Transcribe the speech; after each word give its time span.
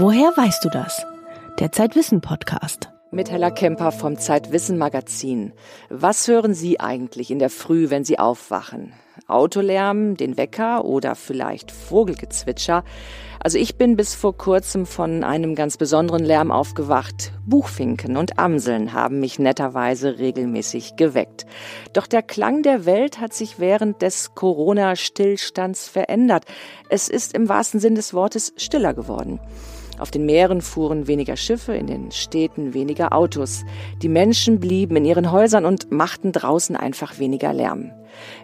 Woher 0.00 0.28
weißt 0.36 0.64
du 0.64 0.68
das? 0.68 1.04
Der 1.58 1.72
Zeitwissen 1.72 2.20
Podcast. 2.20 2.88
Mit 3.10 3.32
Hella 3.32 3.50
Kemper 3.50 3.90
vom 3.90 4.16
Zeitwissen 4.16 4.78
Magazin. 4.78 5.52
Was 5.90 6.28
hören 6.28 6.54
Sie 6.54 6.78
eigentlich 6.78 7.32
in 7.32 7.40
der 7.40 7.50
Früh, 7.50 7.90
wenn 7.90 8.04
Sie 8.04 8.16
aufwachen? 8.16 8.92
Autolärm, 9.26 10.16
den 10.16 10.36
Wecker 10.36 10.84
oder 10.84 11.16
vielleicht 11.16 11.72
Vogelgezwitscher? 11.72 12.84
Also 13.40 13.58
ich 13.58 13.76
bin 13.76 13.96
bis 13.96 14.14
vor 14.14 14.36
kurzem 14.36 14.86
von 14.86 15.24
einem 15.24 15.56
ganz 15.56 15.76
besonderen 15.76 16.24
Lärm 16.24 16.52
aufgewacht. 16.52 17.32
Buchfinken 17.44 18.16
und 18.16 18.38
Amseln 18.38 18.92
haben 18.92 19.18
mich 19.18 19.40
netterweise 19.40 20.20
regelmäßig 20.20 20.94
geweckt. 20.94 21.44
Doch 21.92 22.06
der 22.06 22.22
Klang 22.22 22.62
der 22.62 22.86
Welt 22.86 23.18
hat 23.18 23.34
sich 23.34 23.58
während 23.58 24.00
des 24.00 24.36
Corona-Stillstands 24.36 25.88
verändert. 25.88 26.44
Es 26.88 27.08
ist 27.08 27.34
im 27.34 27.48
wahrsten 27.48 27.80
Sinn 27.80 27.96
des 27.96 28.14
Wortes 28.14 28.52
stiller 28.56 28.94
geworden. 28.94 29.40
Auf 29.98 30.10
den 30.10 30.26
Meeren 30.26 30.60
fuhren 30.60 31.06
weniger 31.06 31.36
Schiffe, 31.36 31.74
in 31.74 31.86
den 31.86 32.10
Städten 32.10 32.74
weniger 32.74 33.12
Autos. 33.12 33.64
Die 34.02 34.08
Menschen 34.08 34.60
blieben 34.60 34.96
in 34.96 35.04
ihren 35.04 35.32
Häusern 35.32 35.64
und 35.64 35.90
machten 35.90 36.32
draußen 36.32 36.76
einfach 36.76 37.18
weniger 37.18 37.52
Lärm. 37.52 37.92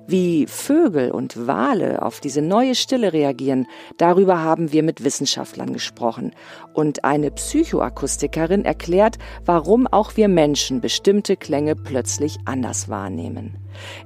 Wie 0.06 0.46
Vögel 0.46 1.10
und 1.10 1.46
Wale 1.46 2.02
auf 2.02 2.20
diese 2.20 2.42
neue 2.42 2.74
Stille 2.74 3.12
reagieren, 3.12 3.66
darüber 3.96 4.42
haben 4.42 4.72
wir 4.72 4.82
mit 4.82 5.04
Wissenschaftlern 5.04 5.72
gesprochen. 5.72 6.32
Und 6.74 7.04
eine 7.04 7.30
Psychoakustikerin 7.30 8.64
erklärt, 8.64 9.18
warum 9.44 9.86
auch 9.86 10.16
wir 10.16 10.28
Menschen 10.28 10.80
bestimmte 10.80 11.36
Klänge 11.36 11.77
plötzlich 11.77 12.38
anders 12.44 12.88
wahrnehmen. 12.88 13.56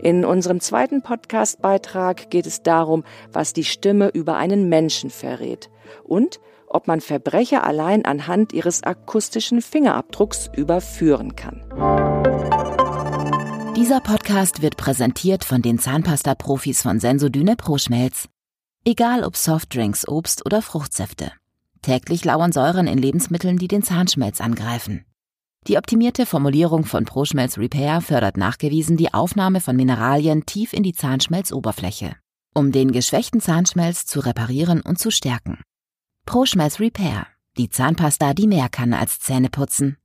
In 0.01 0.25
unserem 0.25 0.61
zweiten 0.61 1.03
Podcast-Beitrag 1.03 2.31
geht 2.31 2.47
es 2.47 2.63
darum, 2.63 3.05
was 3.33 3.53
die 3.53 3.65
Stimme 3.65 4.09
über 4.09 4.37
einen 4.37 4.69
Menschen 4.69 5.11
verrät 5.11 5.71
und 6.05 6.41
ob 6.71 6.87
man 6.87 7.01
Verbrecher 7.01 7.65
allein 7.65 8.05
anhand 8.05 8.53
ihres 8.53 8.83
akustischen 8.83 9.63
Fingerabdrucks 9.63 10.51
überführen 10.55 11.37
kann. 11.37 11.65
Dieser 13.77 14.01
Podcast 14.01 14.61
wird 14.61 14.77
präsentiert 14.77 15.45
von 15.45 15.63
den 15.63 15.79
Zahnpasta-Profis 15.79 16.83
von 16.83 17.01
Sensodyne 17.01 17.57
Pro-Schmelz. 17.57 18.29
Egal 18.85 19.23
ob 19.25 19.37
Softdrinks, 19.37 20.07
Obst 20.09 20.45
oder 20.45 20.63
Fruchtsäfte. 20.63 21.33
Täglich 21.83 22.25
lauern 22.25 22.53
Säuren 22.53 22.87
in 22.87 22.99
Lebensmitteln, 22.99 23.57
die 23.57 23.69
den 23.69 23.83
Zahnschmelz 23.83 24.41
angreifen. 24.41 25.05
Die 25.67 25.77
optimierte 25.77 26.25
Formulierung 26.25 26.85
von 26.85 27.05
ProSchmelz 27.05 27.59
Repair 27.59 28.01
fördert 28.01 28.37
nachgewiesen 28.37 28.97
die 28.97 29.13
Aufnahme 29.13 29.61
von 29.61 29.77
Mineralien 29.77 30.47
tief 30.47 30.73
in 30.73 30.83
die 30.83 30.95
Zahnschmelzoberfläche, 30.95 32.17
um 32.55 32.73
den 32.73 32.91
geschwächten 32.91 33.41
Zahnschmelz 33.41 34.07
zu 34.07 34.21
reparieren 34.21 34.81
und 34.81 34.99
zu 34.99 35.11
stärken. 35.11 35.59
ProSchmelz 36.29 36.79
Repair. 36.79 37.27
Die 37.57 37.71
Zahnpasta, 37.71 38.35
die 38.35 38.47
mehr 38.47 38.69
kann 38.69 38.93
als 38.93 39.19
Zähne 39.19 39.49
putzen. 39.49 39.97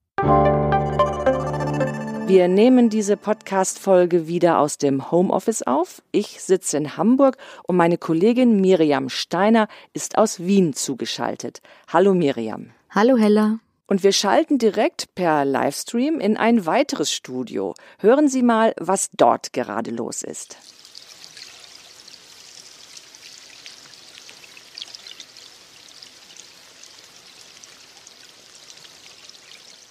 Wir 2.28 2.48
nehmen 2.48 2.90
diese 2.90 3.18
Podcast-Folge 3.18 4.26
wieder 4.26 4.60
aus 4.60 4.78
dem 4.78 5.12
Homeoffice 5.12 5.64
auf. 5.64 6.02
Ich 6.14 6.42
sitze 6.42 6.78
in 6.78 6.96
Hamburg 6.96 7.36
und 7.68 7.76
meine 7.76 7.98
Kollegin 7.98 8.62
Miriam 8.62 9.10
Steiner 9.10 9.68
ist 9.92 10.18
aus 10.18 10.40
Wien 10.40 10.72
zugeschaltet. 10.72 11.60
Hallo 11.90 12.14
Miriam. 12.14 12.70
Hallo 12.90 13.18
Hella. 13.18 13.60
Und 13.88 14.04
wir 14.04 14.14
schalten 14.14 14.58
direkt 14.58 15.14
per 15.16 15.44
Livestream 15.44 16.22
in 16.22 16.38
ein 16.38 16.66
weiteres 16.66 17.12
Studio. 17.12 17.74
Hören 18.00 18.30
Sie 18.30 18.44
mal, 18.44 18.74
was 18.80 19.10
dort 19.12 19.52
gerade 19.52 19.92
los 19.92 20.24
ist. 20.24 20.56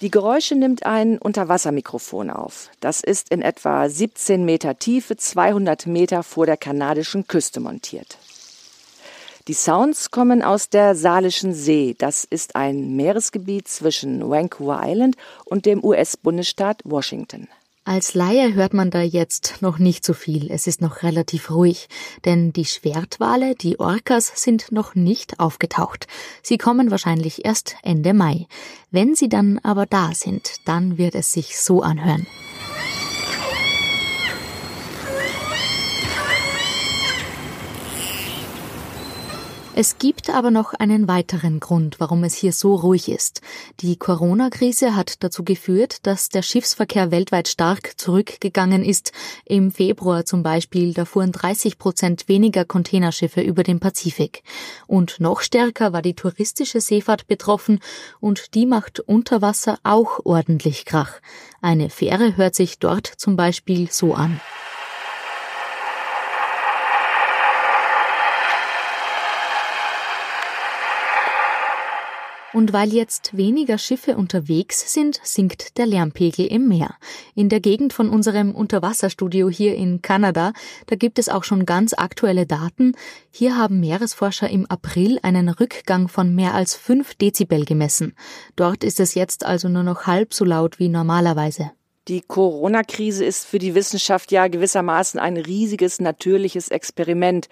Die 0.03 0.11
Geräusche 0.11 0.55
nimmt 0.55 0.85
ein 0.85 1.17
Unterwassermikrofon 1.17 2.29
auf. 2.29 2.69
Das 2.81 2.99
ist 2.99 3.29
in 3.29 3.41
etwa 3.41 3.87
17 3.87 4.43
Meter 4.43 4.77
Tiefe, 4.77 5.15
200 5.15 5.85
Meter 5.87 6.23
vor 6.23 6.45
der 6.45 6.57
kanadischen 6.57 7.25
Küste 7.25 7.61
montiert. 7.61 8.17
Die 9.47 9.53
Sounds 9.53 10.11
kommen 10.11 10.41
aus 10.41 10.69
der 10.69 10.95
Salischen 10.95 11.53
See. 11.53 11.95
Das 11.97 12.25
ist 12.25 12.57
ein 12.57 12.97
Meeresgebiet 12.97 13.69
zwischen 13.69 14.29
Vancouver 14.29 14.81
Island 14.83 15.15
und 15.45 15.65
dem 15.65 15.81
US-Bundesstaat 15.81 16.81
Washington. 16.83 17.47
Als 17.85 18.13
Laie 18.13 18.53
hört 18.53 18.73
man 18.73 18.91
da 18.91 19.01
jetzt 19.01 19.57
noch 19.59 19.77
nicht 19.77 20.05
so 20.05 20.13
viel. 20.13 20.49
Es 20.49 20.67
ist 20.67 20.79
noch 20.79 21.03
relativ 21.03 21.51
ruhig, 21.51 21.89
denn 22.23 22.53
die 22.53 22.63
Schwertwale, 22.63 23.55
die 23.55 23.77
Orcas, 23.77 24.31
sind 24.35 24.71
noch 24.71 24.95
nicht 24.95 25.41
aufgetaucht. 25.41 26.07
Sie 26.41 26.57
kommen 26.57 26.91
wahrscheinlich 26.91 27.43
erst 27.43 27.75
Ende 27.83 28.13
Mai. 28.13 28.47
Wenn 28.89 29.15
sie 29.15 29.27
dann 29.27 29.59
aber 29.63 29.85
da 29.85 30.13
sind, 30.13 30.61
dann 30.63 30.97
wird 30.97 31.13
es 31.13 31.33
sich 31.33 31.59
so 31.59 31.81
anhören. 31.81 32.25
Es 39.75 39.97
gibt 39.97 40.29
aber 40.29 40.51
noch 40.51 40.75
einen 40.75 41.07
weiteren 41.07 41.59
Grund, 41.59 41.99
warum 41.99 42.23
es 42.23 42.35
hier 42.35 42.53
so 42.53 42.75
ruhig 42.75 43.09
ist. 43.09 43.41
Die 43.79 43.95
Corona-Krise 43.97 44.95
hat 44.95 45.23
dazu 45.23 45.43
geführt, 45.43 46.05
dass 46.05 46.29
der 46.29 46.43
Schiffsverkehr 46.43 47.09
weltweit 47.09 47.47
stark 47.47 47.99
zurückgegangen 47.99 48.85
ist. 48.85 49.13
Im 49.45 49.71
Februar 49.71 50.25
zum 50.25 50.43
Beispiel, 50.43 50.93
da 50.93 51.05
fuhren 51.05 51.31
30 51.31 51.79
Prozent 51.79 52.27
weniger 52.27 52.65
Containerschiffe 52.65 53.41
über 53.41 53.63
den 53.63 53.79
Pazifik. 53.79 54.43
Und 54.85 55.19
noch 55.19 55.41
stärker 55.41 55.91
war 55.91 56.03
die 56.03 56.13
touristische 56.13 56.79
Seefahrt 56.79 57.25
betroffen 57.25 57.79
und 58.19 58.53
die 58.53 58.67
macht 58.67 58.99
unter 58.99 59.41
Wasser 59.41 59.79
auch 59.81 60.19
ordentlich 60.23 60.85
Krach. 60.85 61.19
Eine 61.61 61.89
Fähre 61.89 62.37
hört 62.37 62.53
sich 62.53 62.77
dort 62.77 63.07
zum 63.07 63.35
Beispiel 63.35 63.89
so 63.91 64.13
an. 64.13 64.39
Und 72.53 72.71
weil 72.71 72.93
jetzt 72.93 73.35
weniger 73.35 73.79
Schiffe 73.79 74.15
unterwegs 74.15 74.93
sind, 74.93 75.19
sinkt 75.23 75.77
der 75.79 75.87
Lärmpegel 75.87 76.45
im 76.45 76.67
Meer. 76.67 76.95
In 77.33 77.49
der 77.49 77.59
Gegend 77.59 77.93
von 77.93 78.09
unserem 78.09 78.53
Unterwasserstudio 78.53 79.49
hier 79.49 79.75
in 79.75 80.03
Kanada, 80.03 80.53
da 80.85 80.95
gibt 80.95 81.17
es 81.17 81.29
auch 81.29 81.43
schon 81.43 81.65
ganz 81.65 81.93
aktuelle 81.93 82.45
Daten. 82.45 82.95
Hier 83.31 83.57
haben 83.57 83.79
Meeresforscher 83.79 84.51
im 84.51 84.67
April 84.67 85.17
einen 85.23 85.49
Rückgang 85.49 86.07
von 86.07 86.35
mehr 86.35 86.53
als 86.53 86.75
fünf 86.75 87.15
Dezibel 87.15 87.65
gemessen. 87.65 88.15
Dort 88.55 88.83
ist 88.83 88.99
es 88.99 89.15
jetzt 89.15 89.45
also 89.45 89.67
nur 89.67 89.83
noch 89.83 90.05
halb 90.05 90.35
so 90.35 90.45
laut 90.45 90.77
wie 90.77 90.89
normalerweise. 90.89 91.71
Die 92.07 92.21
Corona-Krise 92.21 93.25
ist 93.25 93.45
für 93.45 93.59
die 93.59 93.73
Wissenschaft 93.73 94.31
ja 94.31 94.47
gewissermaßen 94.47 95.19
ein 95.19 95.37
riesiges 95.37 95.99
natürliches 95.99 96.67
Experiment 96.67 97.47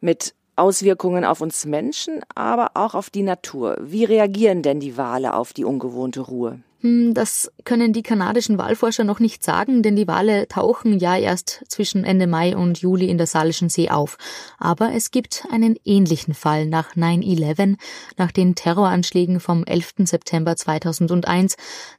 mit 0.00 0.34
Auswirkungen 0.56 1.24
auf 1.24 1.40
uns 1.40 1.64
Menschen, 1.64 2.20
aber 2.34 2.72
auch 2.74 2.94
auf 2.94 3.10
die 3.10 3.22
Natur. 3.22 3.78
Wie 3.80 4.04
reagieren 4.04 4.62
denn 4.62 4.80
die 4.80 4.96
Wale 4.96 5.34
auf 5.34 5.52
die 5.52 5.64
ungewohnte 5.64 6.20
Ruhe? 6.20 6.60
Hm, 6.82 7.14
das 7.14 7.52
können 7.64 7.92
die 7.92 8.02
kanadischen 8.02 8.58
Walforscher 8.58 9.04
noch 9.04 9.20
nicht 9.20 9.44
sagen, 9.44 9.84
denn 9.84 9.94
die 9.94 10.08
Wale 10.08 10.48
tauchen 10.48 10.98
ja 10.98 11.16
erst 11.16 11.62
zwischen 11.68 12.02
Ende 12.02 12.26
Mai 12.26 12.56
und 12.56 12.78
Juli 12.78 13.08
in 13.08 13.18
der 13.18 13.28
Salischen 13.28 13.68
See 13.68 13.88
auf. 13.88 14.18
Aber 14.58 14.92
es 14.92 15.12
gibt 15.12 15.46
einen 15.52 15.76
ähnlichen 15.84 16.34
Fall 16.34 16.66
nach 16.66 16.96
9-11, 16.96 17.76
nach 18.16 18.32
den 18.32 18.56
Terroranschlägen 18.56 19.38
vom 19.38 19.62
11. 19.62 19.92
September 20.06 20.56
2001. 20.56 21.54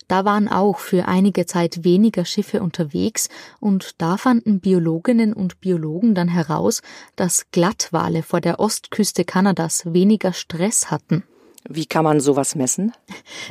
Da 0.09 0.25
waren 0.25 0.49
auch 0.49 0.79
für 0.79 1.07
einige 1.07 1.45
Zeit 1.45 1.85
weniger 1.85 2.25
Schiffe 2.25 2.61
unterwegs 2.61 3.29
und 3.61 4.01
da 4.01 4.17
fanden 4.17 4.59
Biologinnen 4.59 5.31
und 5.31 5.61
Biologen 5.61 6.13
dann 6.13 6.27
heraus, 6.27 6.81
dass 7.15 7.49
Glattwale 7.51 8.21
vor 8.21 8.41
der 8.41 8.59
Ostküste 8.59 9.23
Kanadas 9.23 9.93
weniger 9.93 10.33
Stress 10.33 10.91
hatten. 10.91 11.23
Wie 11.69 11.85
kann 11.85 12.03
man 12.03 12.19
sowas 12.19 12.55
messen? 12.55 12.93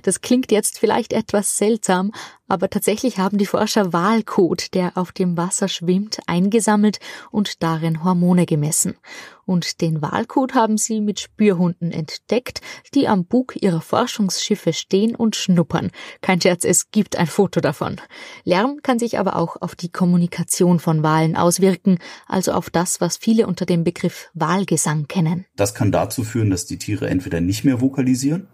Das 0.02 0.20
klingt 0.20 0.52
jetzt 0.52 0.78
vielleicht 0.78 1.12
etwas 1.12 1.56
seltsam, 1.56 2.12
aber 2.52 2.69
tatsächlich 2.69 3.19
haben 3.19 3.38
die 3.38 3.46
Forscher 3.46 3.94
Walkot, 3.94 4.75
der 4.75 4.99
auf 4.99 5.10
dem 5.10 5.38
Wasser 5.38 5.69
schwimmt, 5.69 6.19
eingesammelt 6.26 6.99
und 7.31 7.62
darin 7.62 8.04
Hormone 8.04 8.44
gemessen. 8.44 8.99
Und 9.46 9.81
den 9.81 10.02
Walkot 10.02 10.54
haben 10.54 10.76
sie 10.76 11.00
mit 11.00 11.19
Spürhunden 11.19 11.93
entdeckt, 11.93 12.60
die 12.94 13.08
am 13.08 13.25
Bug 13.25 13.54
ihrer 13.62 13.81
Forschungsschiffe 13.81 14.75
stehen 14.75 15.16
und 15.16 15.34
schnuppern. 15.34 15.93
Kein 16.20 16.43
Scherz, 16.43 16.64
es 16.64 16.90
gibt 16.90 17.16
ein 17.16 17.26
Foto 17.26 17.62
davon. 17.62 17.99
Lärm 18.44 18.81
kann 18.82 18.98
sich 18.98 19.19
aber 19.19 19.37
auch 19.37 19.56
auf 19.62 19.75
die 19.75 19.88
Kommunikation 19.90 20.78
von 20.78 21.02
Walen 21.02 21.37
auswirken, 21.37 22.00
also 22.26 22.52
auf 22.52 22.69
das, 22.69 23.00
was 23.00 23.16
viele 23.16 23.46
unter 23.46 23.64
dem 23.64 23.82
Begriff 23.82 24.28
Wahlgesang 24.34 25.08
kennen. 25.08 25.46
Das 25.56 25.72
kann 25.72 25.90
dazu 25.90 26.22
führen, 26.22 26.50
dass 26.50 26.66
die 26.66 26.76
Tiere 26.76 27.08
entweder 27.08 27.40
nicht 27.40 27.64
mehr 27.64 27.81
vokalisieren 27.81 28.46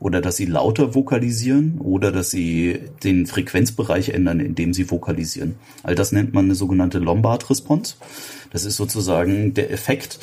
oder 0.00 0.20
dass 0.20 0.36
sie 0.36 0.46
lauter 0.46 0.94
vokalisieren 0.94 1.78
oder 1.78 2.12
dass 2.12 2.30
sie 2.30 2.80
den 3.02 3.26
Frequenzbereich 3.26 4.10
ändern, 4.10 4.40
indem 4.40 4.74
sie 4.74 4.90
vokalisieren. 4.90 5.54
All 5.82 5.94
das 5.94 6.12
nennt 6.12 6.34
man 6.34 6.46
eine 6.46 6.54
sogenannte 6.54 6.98
Lombard-Response. 6.98 7.96
Das 8.50 8.64
ist 8.64 8.76
sozusagen 8.76 9.54
der 9.54 9.70
Effekt, 9.70 10.18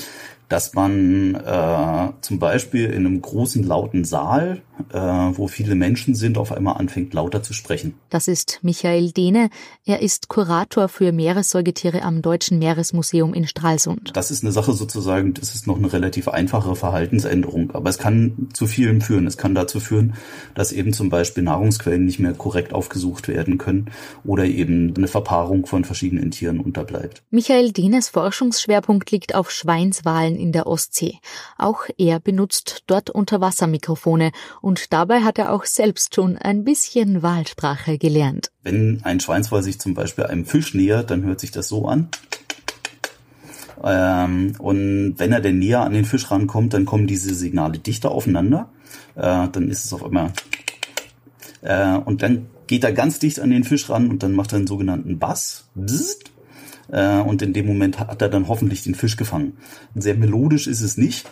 dass 0.51 0.73
man 0.73 1.35
äh, 1.35 2.09
zum 2.19 2.39
Beispiel 2.39 2.89
in 2.89 3.05
einem 3.05 3.21
großen 3.21 3.63
lauten 3.63 4.03
Saal, 4.03 4.61
äh, 4.91 4.97
wo 4.97 5.47
viele 5.47 5.75
Menschen 5.75 6.13
sind, 6.13 6.37
auf 6.37 6.51
einmal 6.51 6.75
anfängt 6.75 7.13
lauter 7.13 7.41
zu 7.41 7.53
sprechen. 7.53 7.93
Das 8.09 8.27
ist 8.27 8.59
Michael 8.61 9.11
Dehne. 9.11 9.49
Er 9.85 10.01
ist 10.01 10.27
Kurator 10.27 10.89
für 10.89 11.13
Meeressäugetiere 11.13 12.01
am 12.01 12.21
Deutschen 12.21 12.59
Meeresmuseum 12.59 13.33
in 13.33 13.47
Stralsund. 13.47 14.11
Das 14.13 14.29
ist 14.29 14.43
eine 14.43 14.51
Sache 14.51 14.73
sozusagen, 14.73 15.33
das 15.33 15.55
ist 15.55 15.67
noch 15.67 15.77
eine 15.77 15.93
relativ 15.93 16.27
einfache 16.27 16.75
Verhaltensänderung, 16.75 17.71
aber 17.71 17.89
es 17.89 17.97
kann 17.97 18.49
zu 18.51 18.67
vielem 18.67 18.99
führen. 18.99 19.27
Es 19.27 19.37
kann 19.37 19.55
dazu 19.55 19.79
führen, 19.79 20.15
dass 20.53 20.73
eben 20.73 20.91
zum 20.91 21.09
Beispiel 21.09 21.43
Nahrungsquellen 21.43 22.03
nicht 22.03 22.19
mehr 22.19 22.33
korrekt 22.33 22.73
aufgesucht 22.73 23.29
werden 23.29 23.57
können 23.57 23.89
oder 24.25 24.43
eben 24.43 24.93
eine 24.97 25.07
Verpaarung 25.07 25.65
von 25.65 25.85
verschiedenen 25.85 26.31
Tieren 26.31 26.59
unterbleibt. 26.59 27.23
Michael 27.29 27.71
Dehnes 27.71 28.09
Forschungsschwerpunkt 28.09 29.11
liegt 29.11 29.33
auf 29.33 29.49
Schweinswalen 29.49 30.40
in 30.41 30.51
der 30.51 30.67
Ostsee. 30.67 31.19
Auch 31.57 31.85
er 31.97 32.19
benutzt 32.19 32.83
dort 32.87 33.09
Unterwassermikrofone 33.09 34.31
und 34.61 34.91
dabei 34.91 35.21
hat 35.21 35.39
er 35.39 35.53
auch 35.53 35.65
selbst 35.65 36.15
schon 36.15 36.37
ein 36.37 36.63
bisschen 36.63 37.21
Wahlsprache 37.21 37.97
gelernt. 37.97 38.51
Wenn 38.63 39.01
ein 39.03 39.19
Schweinswal 39.19 39.63
sich 39.63 39.79
zum 39.79 39.93
Beispiel 39.93 40.25
einem 40.25 40.45
Fisch 40.45 40.73
nähert, 40.73 41.11
dann 41.11 41.23
hört 41.23 41.39
sich 41.39 41.51
das 41.51 41.67
so 41.67 41.87
an. 41.87 42.09
Ähm, 43.83 44.53
und 44.59 45.15
wenn 45.17 45.31
er 45.31 45.41
denn 45.41 45.59
näher 45.59 45.81
an 45.81 45.93
den 45.93 46.05
Fisch 46.05 46.29
rankommt, 46.29 46.73
dann 46.73 46.85
kommen 46.85 47.07
diese 47.07 47.33
Signale 47.33 47.79
dichter 47.79 48.11
aufeinander. 48.11 48.69
Äh, 49.15 49.47
dann 49.51 49.69
ist 49.69 49.85
es 49.85 49.93
auf 49.93 50.03
einmal. 50.03 50.33
Äh, 51.61 51.97
und 51.97 52.21
dann 52.21 52.47
geht 52.67 52.83
er 52.83 52.93
ganz 52.93 53.19
dicht 53.19 53.39
an 53.39 53.49
den 53.49 53.63
Fisch 53.63 53.89
ran 53.89 54.09
und 54.09 54.23
dann 54.23 54.33
macht 54.33 54.53
er 54.53 54.57
einen 54.57 54.67
sogenannten 54.67 55.19
Bass. 55.19 55.65
Bzzzt. 55.75 56.30
Äh, 56.91 57.19
und 57.19 57.41
in 57.41 57.53
dem 57.53 57.65
Moment 57.65 57.99
hat 57.99 58.21
er 58.21 58.29
dann 58.29 58.47
hoffentlich 58.47 58.83
den 58.83 58.95
Fisch 58.95 59.17
gefangen. 59.17 59.57
Sehr 59.95 60.15
melodisch 60.15 60.67
ist 60.67 60.81
es 60.81 60.97
nicht. 60.97 61.27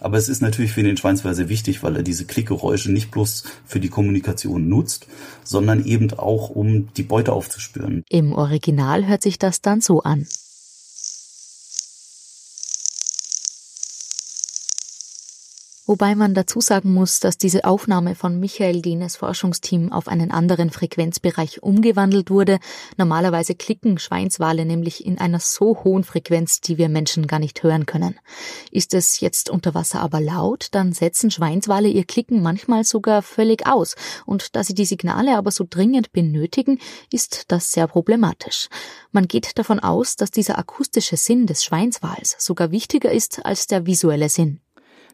Aber 0.00 0.16
es 0.16 0.28
ist 0.28 0.40
natürlich 0.40 0.72
für 0.72 0.82
den 0.82 0.96
Schweinswal 0.96 1.34
sehr 1.34 1.48
wichtig, 1.48 1.82
weil 1.82 1.96
er 1.96 2.02
diese 2.02 2.24
Klickgeräusche 2.24 2.90
nicht 2.90 3.10
bloß 3.10 3.44
für 3.66 3.80
die 3.80 3.90
Kommunikation 3.90 4.68
nutzt, 4.68 5.06
sondern 5.44 5.84
eben 5.84 6.10
auch, 6.12 6.48
um 6.48 6.92
die 6.94 7.02
Beute 7.02 7.32
aufzuspüren. 7.32 8.02
Im 8.08 8.32
Original 8.32 9.06
hört 9.06 9.22
sich 9.22 9.38
das 9.38 9.60
dann 9.60 9.80
so 9.80 10.00
an. 10.02 10.26
Wobei 15.90 16.14
man 16.14 16.34
dazu 16.34 16.60
sagen 16.60 16.94
muss, 16.94 17.18
dass 17.18 17.36
diese 17.36 17.64
Aufnahme 17.64 18.14
von 18.14 18.38
Michael 18.38 18.80
Dienes 18.80 19.16
Forschungsteam 19.16 19.90
auf 19.90 20.06
einen 20.06 20.30
anderen 20.30 20.70
Frequenzbereich 20.70 21.64
umgewandelt 21.64 22.30
wurde. 22.30 22.60
Normalerweise 22.96 23.56
klicken 23.56 23.98
Schweinswale 23.98 24.64
nämlich 24.64 25.04
in 25.04 25.18
einer 25.18 25.40
so 25.40 25.82
hohen 25.82 26.04
Frequenz, 26.04 26.60
die 26.60 26.78
wir 26.78 26.88
Menschen 26.88 27.26
gar 27.26 27.40
nicht 27.40 27.64
hören 27.64 27.86
können. 27.86 28.20
Ist 28.70 28.94
es 28.94 29.18
jetzt 29.18 29.50
unter 29.50 29.74
Wasser 29.74 30.00
aber 30.00 30.20
laut, 30.20 30.68
dann 30.70 30.92
setzen 30.92 31.32
Schweinswale 31.32 31.88
ihr 31.88 32.04
Klicken 32.04 32.40
manchmal 32.40 32.84
sogar 32.84 33.20
völlig 33.20 33.66
aus. 33.66 33.96
Und 34.26 34.54
da 34.54 34.62
sie 34.62 34.74
die 34.74 34.84
Signale 34.84 35.36
aber 35.36 35.50
so 35.50 35.66
dringend 35.68 36.12
benötigen, 36.12 36.78
ist 37.10 37.46
das 37.48 37.72
sehr 37.72 37.88
problematisch. 37.88 38.68
Man 39.10 39.26
geht 39.26 39.58
davon 39.58 39.80
aus, 39.80 40.14
dass 40.14 40.30
dieser 40.30 40.56
akustische 40.56 41.16
Sinn 41.16 41.46
des 41.46 41.64
Schweinswals 41.64 42.36
sogar 42.38 42.70
wichtiger 42.70 43.10
ist 43.10 43.44
als 43.44 43.66
der 43.66 43.86
visuelle 43.86 44.28
Sinn. 44.28 44.60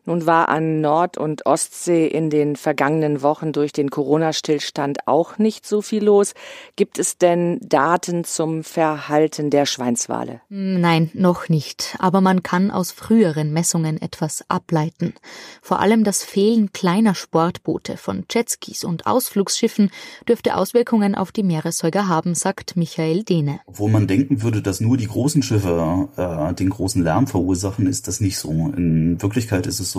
Nun 0.07 0.25
war 0.25 0.49
an 0.49 0.81
Nord- 0.81 1.19
und 1.19 1.47
Ostsee 1.47 2.07
in 2.07 2.31
den 2.31 2.55
vergangenen 2.55 3.23
Wochen 3.23 3.53
durch 3.53 3.73
den 3.73 3.91
Corona-Stillstand 3.91 5.07
auch 5.07 5.39
nicht 5.39 5.67
so 5.67 5.83
viel 5.83 6.05
los. 6.05 6.35
Gibt 6.77 7.01
es 7.01 7.19
denn 7.19 7.59
Daten 7.61 8.23
zum 8.23 8.63
Verhalten 8.63 9.51
der 9.51 9.67
Schweinswale? 9.67 10.41
Nein, 10.49 11.11
noch 11.13 11.49
nicht. 11.49 11.97
Aber 11.99 12.21
man 12.21 12.45
kann 12.45 12.71
aus 12.71 12.93
früheren 12.93 13.53
Messungen 13.53 14.01
etwas 14.01 14.45
ableiten. 14.49 15.15
Vor 15.61 15.81
allem 15.81 16.05
das 16.05 16.23
Fehlen 16.23 16.73
kleiner 16.73 17.17
Sportboote 17.17 17.97
von 17.97 18.25
Jetskis 18.31 18.85
und 18.85 19.07
Ausflugsschiffen 19.07 19.91
dürfte 20.29 20.57
Auswirkungen 20.57 21.17
auf 21.17 21.33
die 21.33 21.43
Meeressäuger 21.43 22.07
haben, 22.07 22.37
sagt 22.37 22.77
Michael 22.77 23.25
Dehne. 23.25 23.59
Wo 23.67 23.89
man 23.89 24.07
denken 24.07 24.43
würde, 24.43 24.63
dass 24.63 24.81
nur 24.81 24.97
die 24.97 25.09
großen 25.09 25.43
Schiffe 25.43 26.09
äh, 26.17 26.55
den 26.55 26.71
großen 26.71 27.03
Lärm 27.03 27.27
verursachen, 27.27 27.89
ist 27.89 28.07
das 28.07 28.21
nicht 28.21 28.39
so. 28.39 28.51
In 28.51 29.21
Wirklichkeit 29.21 29.67
ist 29.67 29.81
es 29.81 29.91
so, 29.91 29.96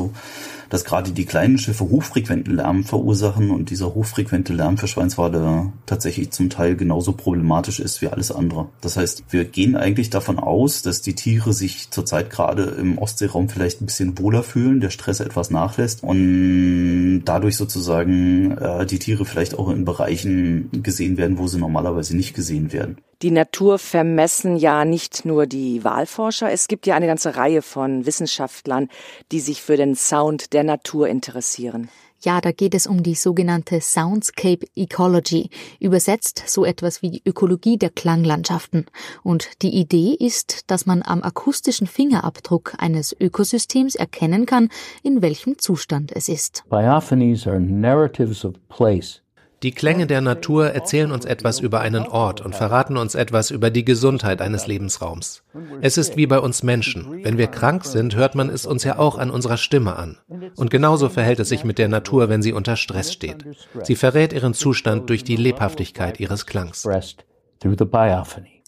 dass 0.69 0.85
gerade 0.85 1.11
die 1.11 1.25
kleinen 1.25 1.57
Schiffe 1.57 1.85
hochfrequenten 1.85 2.55
Lärm 2.55 2.83
verursachen 2.83 3.51
und 3.51 3.69
dieser 3.69 3.93
hochfrequente 3.93 4.53
Lärm 4.53 4.77
für 4.77 4.87
Schweinswale 4.87 5.71
tatsächlich 5.85 6.31
zum 6.31 6.49
Teil 6.49 6.75
genauso 6.75 7.13
problematisch 7.13 7.79
ist 7.79 8.01
wie 8.01 8.07
alles 8.07 8.31
andere. 8.31 8.67
Das 8.81 8.97
heißt, 8.97 9.25
wir 9.29 9.45
gehen 9.45 9.75
eigentlich 9.75 10.09
davon 10.09 10.39
aus, 10.39 10.81
dass 10.81 11.01
die 11.01 11.15
Tiere 11.15 11.53
sich 11.53 11.89
zurzeit 11.91 12.29
gerade 12.29 12.63
im 12.63 12.97
Ostseeraum 12.97 13.49
vielleicht 13.49 13.81
ein 13.81 13.85
bisschen 13.85 14.17
wohler 14.19 14.43
fühlen, 14.43 14.81
der 14.81 14.89
Stress 14.89 15.19
etwas 15.19 15.51
nachlässt 15.51 16.03
und 16.03 17.23
dadurch 17.25 17.55
sozusagen 17.55 18.57
äh, 18.57 18.85
die 18.85 18.99
Tiere 18.99 19.25
vielleicht 19.25 19.57
auch 19.57 19.69
in 19.69 19.85
Bereichen 19.85 20.69
gesehen 20.83 21.17
werden, 21.17 21.37
wo 21.37 21.47
sie 21.47 21.59
normalerweise 21.59 22.15
nicht 22.15 22.33
gesehen 22.33 22.73
werden. 22.73 22.97
Die 23.23 23.31
Natur 23.31 23.79
vermessen 23.79 24.57
ja 24.57 24.85
nicht 24.85 25.25
nur 25.25 25.47
die 25.47 25.83
Wahlforscher, 25.83 26.51
es 26.51 26.67
gibt 26.67 26.85
ja 26.85 26.93
eine 26.95 27.07
ganze 27.07 27.35
Reihe 27.35 27.63
von 27.63 28.05
Wissenschaftlern, 28.05 28.89
die 29.31 29.39
sich 29.39 29.63
für 29.63 29.75
den 29.75 29.95
Sound 29.95 30.53
der 30.53 30.63
Natur 30.63 31.07
interessieren. 31.07 31.89
Ja, 32.21 32.41
da 32.41 32.51
geht 32.51 32.75
es 32.75 32.85
um 32.85 33.01
die 33.01 33.15
sogenannte 33.15 33.81
Soundscape 33.81 34.67
Ecology, 34.75 35.49
übersetzt 35.79 36.43
so 36.45 36.63
etwas 36.63 37.01
wie 37.01 37.09
die 37.09 37.21
Ökologie 37.25 37.77
der 37.77 37.89
Klanglandschaften. 37.89 38.85
Und 39.23 39.63
die 39.63 39.75
Idee 39.75 40.15
ist, 40.19 40.69
dass 40.69 40.85
man 40.85 41.01
am 41.01 41.23
akustischen 41.23 41.87
Fingerabdruck 41.87 42.73
eines 42.77 43.15
Ökosystems 43.19 43.95
erkennen 43.95 44.45
kann, 44.45 44.69
in 45.01 45.23
welchem 45.23 45.57
Zustand 45.57 46.11
es 46.11 46.29
ist. 46.29 46.63
Biophonies 46.69 47.47
are 47.47 47.59
narratives 47.59 48.45
of 48.45 48.53
place. 48.69 49.21
Die 49.63 49.71
Klänge 49.71 50.05
der 50.05 50.21
Natur 50.21 50.69
erzählen 50.69 51.11
uns 51.11 51.25
etwas 51.25 51.59
über 51.59 51.79
einen 51.79 52.05
Ort 52.07 52.41
und 52.41 52.55
verraten 52.55 52.95
uns 52.95 53.15
etwas 53.15 53.49
über 53.49 53.71
die 53.71 53.83
Gesundheit 53.83 54.39
eines 54.39 54.67
Lebensraums. 54.67 55.43
Es 55.81 55.97
ist 55.97 56.15
wie 56.15 56.27
bei 56.27 56.39
uns 56.39 56.61
Menschen. 56.61 57.23
Wenn 57.23 57.39
wir 57.39 57.47
krank 57.47 57.83
sind, 57.83 58.15
hört 58.15 58.35
man 58.35 58.49
es 58.49 58.67
uns 58.67 58.83
ja 58.83 58.99
auch 58.99 59.17
an 59.17 59.31
unserer 59.31 59.57
Stimme 59.57 59.95
an. 59.95 60.17
Und 60.55 60.69
genauso 60.69 61.09
verhält 61.09 61.39
es 61.39 61.49
sich 61.49 61.63
mit 61.63 61.79
der 61.79 61.87
Natur, 61.87 62.29
wenn 62.29 62.43
sie 62.43 62.53
unter 62.53 62.75
Stress 62.75 63.11
steht. 63.11 63.45
Sie 63.81 63.95
verrät 63.95 64.31
ihren 64.31 64.53
Zustand 64.53 65.09
durch 65.09 65.23
die 65.23 65.37
Lebhaftigkeit 65.37 66.19
ihres 66.19 66.45
Klangs. 66.45 66.87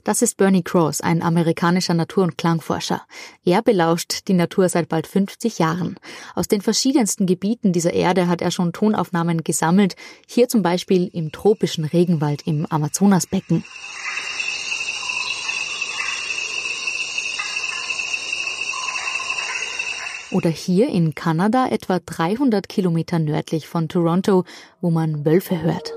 Das 0.03 0.21
ist 0.21 0.37
Bernie 0.37 0.63
Cross, 0.63 1.01
ein 1.01 1.21
amerikanischer 1.21 1.93
Natur- 1.93 2.23
und 2.23 2.37
Klangforscher. 2.37 3.01
Er 3.43 3.61
belauscht 3.61 4.27
die 4.27 4.33
Natur 4.33 4.69
seit 4.69 4.87
bald 4.87 5.07
50 5.07 5.59
Jahren. 5.59 5.97
Aus 6.35 6.47
den 6.47 6.61
verschiedensten 6.61 7.25
Gebieten 7.25 7.73
dieser 7.73 7.93
Erde 7.93 8.27
hat 8.27 8.41
er 8.41 8.51
schon 8.51 8.71
Tonaufnahmen 8.71 9.43
gesammelt, 9.43 9.95
hier 10.25 10.47
zum 10.47 10.61
Beispiel 10.61 11.09
im 11.11 11.31
tropischen 11.31 11.83
Regenwald 11.83 12.47
im 12.47 12.65
Amazonasbecken. 12.69 13.65
Oder 20.31 20.49
hier 20.49 20.89
in 20.89 21.15
Kanada, 21.15 21.67
etwa 21.67 21.99
300 21.99 22.69
Kilometer 22.69 23.19
nördlich 23.19 23.67
von 23.67 23.89
Toronto, 23.89 24.45
wo 24.79 24.91
man 24.91 25.25
Wölfe 25.25 25.61
hört. 25.61 25.91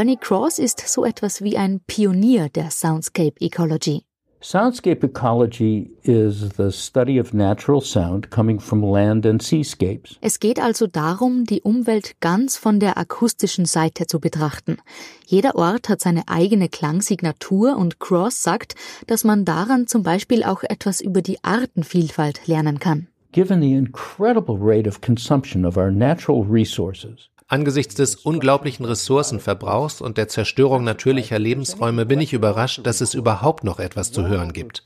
Bernie 0.00 0.16
Cross 0.16 0.58
ist 0.58 0.80
so 0.88 1.04
etwas 1.04 1.42
wie 1.42 1.58
ein 1.58 1.80
Pionier 1.86 2.48
der 2.48 2.70
Soundscape 2.70 3.38
Ecology. 3.38 4.06
Soundscape 4.40 5.04
ecology 5.04 5.90
is 6.04 6.48
the 6.56 6.72
study 6.72 7.20
of 7.20 7.34
natural 7.34 7.82
sound 7.82 8.30
coming 8.30 8.58
from 8.58 8.82
land 8.82 9.26
and 9.26 9.42
seascapes. 9.42 10.16
Es 10.22 10.40
geht 10.40 10.58
also 10.58 10.86
darum, 10.86 11.44
die 11.44 11.60
Umwelt 11.60 12.18
ganz 12.20 12.56
von 12.56 12.80
der 12.80 12.96
akustischen 12.96 13.66
Seite 13.66 14.06
zu 14.06 14.20
betrachten. 14.20 14.78
Jeder 15.26 15.56
Ort 15.56 15.90
hat 15.90 16.00
seine 16.00 16.22
eigene 16.28 16.70
Klangsignatur 16.70 17.76
und 17.76 18.00
Cross 18.00 18.42
sagt, 18.42 18.76
dass 19.06 19.24
man 19.24 19.44
daran 19.44 19.86
zum 19.86 20.02
Beispiel 20.02 20.44
auch 20.44 20.62
etwas 20.62 21.02
über 21.02 21.20
die 21.20 21.44
Artenvielfalt 21.44 22.46
lernen 22.46 22.78
kann. 22.78 23.08
Given 23.32 23.60
the 23.60 23.74
incredible 23.74 24.56
rate 24.58 24.88
of 24.88 25.02
consumption 25.02 25.66
of 25.66 25.76
our 25.76 25.90
natural 25.90 26.42
resources, 26.48 27.28
Angesichts 27.50 27.96
des 27.96 28.14
unglaublichen 28.14 28.84
Ressourcenverbrauchs 28.84 30.00
und 30.00 30.18
der 30.18 30.28
Zerstörung 30.28 30.84
natürlicher 30.84 31.40
Lebensräume 31.40 32.06
bin 32.06 32.20
ich 32.20 32.32
überrascht, 32.32 32.82
dass 32.84 33.00
es 33.00 33.12
überhaupt 33.12 33.64
noch 33.64 33.80
etwas 33.80 34.12
zu 34.12 34.28
hören 34.28 34.52
gibt. 34.52 34.84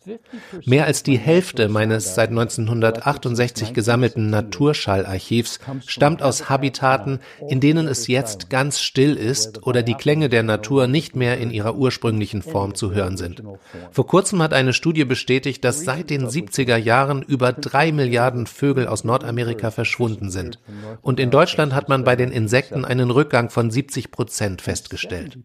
Mehr 0.64 0.87
als 0.87 1.02
die 1.02 1.18
Hälfte 1.18 1.68
meines 1.68 2.14
seit 2.14 2.30
1968 2.30 3.75
gesammelten 3.75 4.30
Naturschallarchivs 4.30 5.61
stammt 5.87 6.23
aus 6.23 6.49
Habitaten, 6.49 7.21
in 7.50 7.61
denen 7.61 7.87
es 7.87 8.06
jetzt 8.06 8.49
ganz 8.49 8.80
still 8.80 9.14
ist 9.14 9.66
oder 9.66 9.83
die 9.83 9.92
Klänge 9.92 10.30
der 10.30 10.42
Natur 10.42 10.87
nicht 10.87 11.14
mehr 11.14 11.37
in 11.37 11.50
ihrer 11.50 11.75
ursprünglichen 11.75 12.40
Form 12.40 12.75
zu 12.75 12.94
hören 12.94 13.18
sind. 13.18 13.42
Vor 13.90 14.06
kurzem 14.06 14.40
hat 14.40 14.54
eine 14.54 14.73
Studie 14.73 15.04
bestätigt, 15.04 15.64
dass 15.64 15.85
seit 15.85 16.09
den 16.09 16.28
70er 16.28 16.78
Jahren 16.78 17.21
über 17.21 17.52
drei 17.52 17.92
Milliarden 17.92 18.47
Vögel 18.47 18.87
aus 18.87 19.04
Nordamerika 19.04 19.71
verschwunden 19.71 20.30
sind. 20.30 20.59
Und 21.02 21.21
in 21.21 21.30
Deutschland 21.30 21.75
hat 21.75 21.90
man 21.90 22.04
bei 22.04 22.16
den 22.16 22.33
Insekten 22.33 22.53
einen 22.84 23.11
Rückgang 23.11 23.50
von 23.50 23.70
70 23.70 24.11
Prozent 24.11 24.62
festgestellt. 24.62 25.38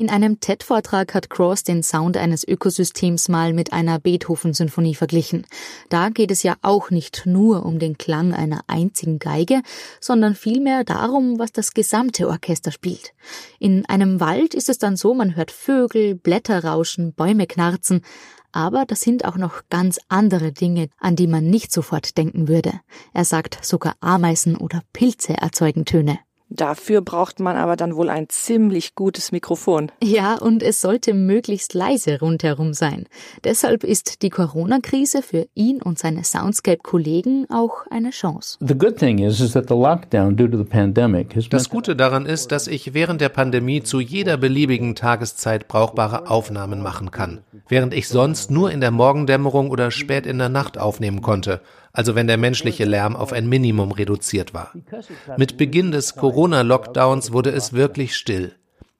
In 0.00 0.08
einem 0.08 0.40
TED-Vortrag 0.40 1.12
hat 1.12 1.28
Cross 1.28 1.62
den 1.62 1.82
Sound 1.82 2.16
eines 2.16 2.48
Ökosystems 2.48 3.28
mal 3.28 3.52
mit 3.52 3.74
einer 3.74 3.98
Beethoven-Symphonie 3.98 4.94
verglichen. 4.94 5.46
Da 5.90 6.08
geht 6.08 6.30
es 6.30 6.42
ja 6.42 6.54
auch 6.62 6.90
nicht 6.90 7.26
nur 7.26 7.66
um 7.66 7.78
den 7.78 7.98
Klang 7.98 8.32
einer 8.32 8.62
einzigen 8.66 9.18
Geige, 9.18 9.60
sondern 10.00 10.34
vielmehr 10.34 10.84
darum, 10.84 11.38
was 11.38 11.52
das 11.52 11.74
gesamte 11.74 12.28
Orchester 12.28 12.72
spielt. 12.72 13.12
In 13.58 13.84
einem 13.90 14.20
Wald 14.20 14.54
ist 14.54 14.70
es 14.70 14.78
dann 14.78 14.96
so, 14.96 15.12
man 15.12 15.36
hört 15.36 15.50
Vögel, 15.50 16.14
Blätter 16.14 16.64
rauschen, 16.64 17.12
Bäume 17.12 17.46
knarzen, 17.46 18.00
aber 18.52 18.84
das 18.86 19.00
sind 19.00 19.24
auch 19.24 19.36
noch 19.36 19.62
ganz 19.70 19.98
andere 20.08 20.52
Dinge, 20.52 20.88
an 20.98 21.16
die 21.16 21.26
man 21.26 21.48
nicht 21.48 21.72
sofort 21.72 22.16
denken 22.16 22.48
würde. 22.48 22.80
Er 23.12 23.24
sagt, 23.24 23.64
sogar 23.64 23.94
Ameisen 24.00 24.56
oder 24.56 24.82
Pilze 24.92 25.34
erzeugen 25.34 25.84
Töne. 25.84 26.18
Dafür 26.52 27.00
braucht 27.00 27.38
man 27.38 27.56
aber 27.56 27.76
dann 27.76 27.94
wohl 27.94 28.10
ein 28.10 28.28
ziemlich 28.28 28.96
gutes 28.96 29.30
Mikrofon. 29.30 29.92
Ja, 30.02 30.34
und 30.34 30.64
es 30.64 30.80
sollte 30.80 31.14
möglichst 31.14 31.74
leise 31.74 32.18
rundherum 32.18 32.74
sein. 32.74 33.06
Deshalb 33.44 33.84
ist 33.84 34.22
die 34.22 34.30
Corona-Krise 34.30 35.22
für 35.22 35.46
ihn 35.54 35.80
und 35.80 36.00
seine 36.00 36.24
Soundscape-Kollegen 36.24 37.46
auch 37.50 37.86
eine 37.88 38.10
Chance. 38.10 38.58
Das 41.50 41.68
Gute 41.68 41.94
daran 41.94 42.26
ist, 42.26 42.50
dass 42.50 42.66
ich 42.66 42.94
während 42.94 43.20
der 43.20 43.28
Pandemie 43.28 43.84
zu 43.84 44.00
jeder 44.00 44.36
beliebigen 44.36 44.96
Tageszeit 44.96 45.68
brauchbare 45.68 46.28
Aufnahmen 46.28 46.82
machen 46.82 47.12
kann, 47.12 47.42
während 47.68 47.94
ich 47.94 48.08
sonst 48.08 48.50
nur 48.50 48.72
in 48.72 48.80
der 48.80 48.90
Morgendämmerung 48.90 49.70
oder 49.70 49.92
spät 49.92 50.26
in 50.26 50.38
der 50.38 50.48
Nacht 50.48 50.78
aufnehmen 50.78 51.22
konnte 51.22 51.60
also 51.92 52.14
wenn 52.14 52.26
der 52.26 52.36
menschliche 52.36 52.84
Lärm 52.84 53.16
auf 53.16 53.32
ein 53.32 53.48
Minimum 53.48 53.92
reduziert 53.92 54.54
war. 54.54 54.72
Mit 55.36 55.56
Beginn 55.56 55.92
des 55.92 56.16
Corona-Lockdowns 56.16 57.32
wurde 57.32 57.50
es 57.50 57.72
wirklich 57.72 58.16
still. 58.16 58.54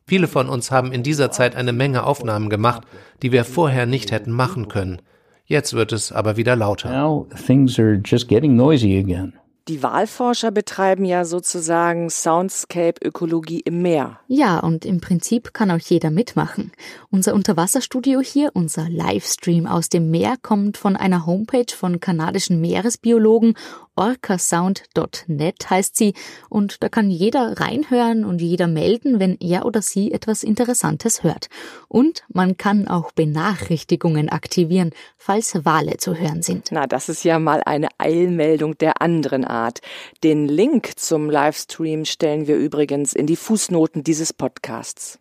Viele 0.06 0.26
von 0.26 0.48
uns 0.48 0.70
haben 0.70 0.92
in 0.92 1.02
dieser 1.02 1.30
Zeit 1.30 1.54
eine 1.54 1.72
Menge 1.72 2.04
Aufnahmen 2.04 2.50
gemacht, 2.50 2.82
die 3.22 3.30
wir 3.30 3.44
vorher 3.44 3.86
nicht 3.86 4.10
hätten 4.10 4.32
machen 4.32 4.68
können. 4.68 5.00
Jetzt 5.46 5.74
wird 5.74 5.92
es 5.92 6.12
aber 6.12 6.36
wieder 6.36 6.56
lauter. 6.56 6.90
Now 6.90 7.28
things 7.46 7.78
are 7.78 8.00
just 8.04 8.28
getting 8.28 8.56
noisy 8.56 8.98
again. 8.98 9.34
Die 9.70 9.84
Wahlforscher 9.84 10.50
betreiben 10.50 11.04
ja 11.04 11.24
sozusagen 11.24 12.10
Soundscape-Ökologie 12.10 13.60
im 13.60 13.82
Meer. 13.82 14.18
Ja, 14.26 14.58
und 14.58 14.84
im 14.84 15.00
Prinzip 15.00 15.54
kann 15.54 15.70
auch 15.70 15.78
jeder 15.78 16.10
mitmachen. 16.10 16.72
Unser 17.08 17.34
Unterwasserstudio 17.34 18.18
hier, 18.18 18.50
unser 18.52 18.88
Livestream 18.88 19.68
aus 19.68 19.88
dem 19.88 20.10
Meer, 20.10 20.34
kommt 20.42 20.76
von 20.76 20.96
einer 20.96 21.24
Homepage 21.24 21.72
von 21.72 22.00
kanadischen 22.00 22.60
Meeresbiologen 22.60 23.54
orcasound.net 24.00 25.68
heißt 25.68 25.94
sie 25.94 26.14
und 26.48 26.82
da 26.82 26.88
kann 26.88 27.10
jeder 27.10 27.60
reinhören 27.60 28.24
und 28.24 28.40
jeder 28.40 28.66
melden, 28.66 29.20
wenn 29.20 29.36
er 29.38 29.66
oder 29.66 29.82
sie 29.82 30.10
etwas 30.10 30.42
Interessantes 30.42 31.22
hört. 31.22 31.48
Und 31.86 32.24
man 32.28 32.56
kann 32.56 32.88
auch 32.88 33.12
Benachrichtigungen 33.12 34.30
aktivieren, 34.30 34.90
falls 35.18 35.66
Wale 35.66 35.98
zu 35.98 36.16
hören 36.16 36.42
sind. 36.42 36.68
Na, 36.70 36.86
das 36.86 37.10
ist 37.10 37.24
ja 37.24 37.38
mal 37.38 37.62
eine 37.66 37.88
Eilmeldung 37.98 38.78
der 38.78 39.02
anderen 39.02 39.44
Art. 39.44 39.80
Den 40.24 40.48
Link 40.48 40.98
zum 40.98 41.28
Livestream 41.28 42.06
stellen 42.06 42.46
wir 42.46 42.56
übrigens 42.56 43.12
in 43.12 43.26
die 43.26 43.36
Fußnoten 43.36 44.02
dieses 44.02 44.32
Podcasts. 44.32 45.19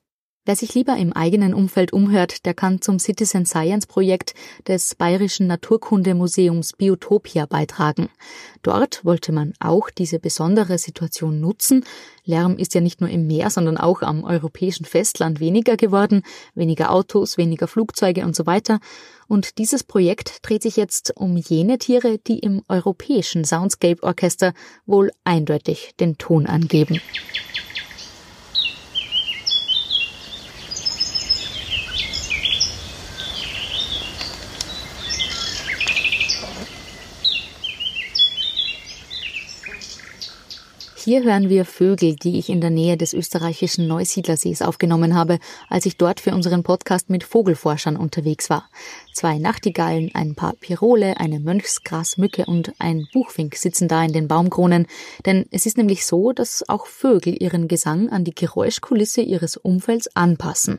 Wer 0.49 0.55
sich 0.55 0.73
lieber 0.73 0.97
im 0.97 1.13
eigenen 1.13 1.53
Umfeld 1.53 1.93
umhört, 1.93 2.43
der 2.47 2.55
kann 2.55 2.81
zum 2.81 2.97
Citizen 2.97 3.45
Science 3.45 3.85
Projekt 3.85 4.33
des 4.67 4.95
Bayerischen 4.95 5.45
Naturkundemuseums 5.45 6.73
Biotopia 6.73 7.45
beitragen. 7.45 8.09
Dort 8.63 9.05
wollte 9.05 9.31
man 9.31 9.53
auch 9.59 9.91
diese 9.91 10.17
besondere 10.17 10.79
Situation 10.79 11.39
nutzen. 11.39 11.85
Lärm 12.25 12.57
ist 12.57 12.73
ja 12.73 12.81
nicht 12.81 12.99
nur 12.99 13.11
im 13.11 13.27
Meer, 13.27 13.51
sondern 13.51 13.77
auch 13.77 14.01
am 14.01 14.23
europäischen 14.23 14.85
Festland 14.85 15.39
weniger 15.39 15.77
geworden, 15.77 16.23
weniger 16.55 16.91
Autos, 16.91 17.37
weniger 17.37 17.67
Flugzeuge 17.67 18.25
und 18.25 18.35
so 18.35 18.47
weiter. 18.47 18.79
Und 19.27 19.59
dieses 19.59 19.83
Projekt 19.83 20.39
dreht 20.41 20.63
sich 20.63 20.77
jetzt 20.77 21.15
um 21.15 21.37
jene 21.37 21.77
Tiere, 21.77 22.17
die 22.17 22.39
im 22.39 22.63
europäischen 22.67 23.45
Soundscape 23.45 24.01
Orchester 24.01 24.53
wohl 24.87 25.11
eindeutig 25.23 25.91
den 25.99 26.17
Ton 26.17 26.47
angeben. 26.47 26.99
Hier 41.09 41.23
hören 41.23 41.49
wir 41.49 41.65
Vögel, 41.65 42.15
die 42.15 42.37
ich 42.37 42.49
in 42.49 42.61
der 42.61 42.69
Nähe 42.69 42.95
des 42.95 43.15
österreichischen 43.15 43.87
Neusiedlersees 43.87 44.61
aufgenommen 44.61 45.15
habe, 45.15 45.39
als 45.67 45.87
ich 45.87 45.97
dort 45.97 46.19
für 46.19 46.35
unseren 46.35 46.61
Podcast 46.61 47.09
mit 47.09 47.23
Vogelforschern 47.23 47.97
unterwegs 47.97 48.51
war. 48.51 48.69
Zwei 49.11 49.39
Nachtigallen, 49.39 50.11
ein 50.13 50.35
paar 50.35 50.53
Pirole, 50.53 51.19
eine 51.19 51.39
Mönchsgrasmücke 51.39 52.45
und 52.45 52.73
ein 52.77 53.07
Buchfink 53.11 53.55
sitzen 53.55 53.87
da 53.87 54.03
in 54.03 54.13
den 54.13 54.27
Baumkronen, 54.27 54.85
denn 55.25 55.47
es 55.49 55.65
ist 55.65 55.77
nämlich 55.77 56.05
so, 56.05 56.31
dass 56.31 56.63
auch 56.69 56.85
Vögel 56.85 57.35
ihren 57.41 57.67
Gesang 57.67 58.09
an 58.09 58.23
die 58.23 58.35
Geräuschkulisse 58.35 59.21
ihres 59.21 59.57
Umfelds 59.57 60.15
anpassen. 60.15 60.77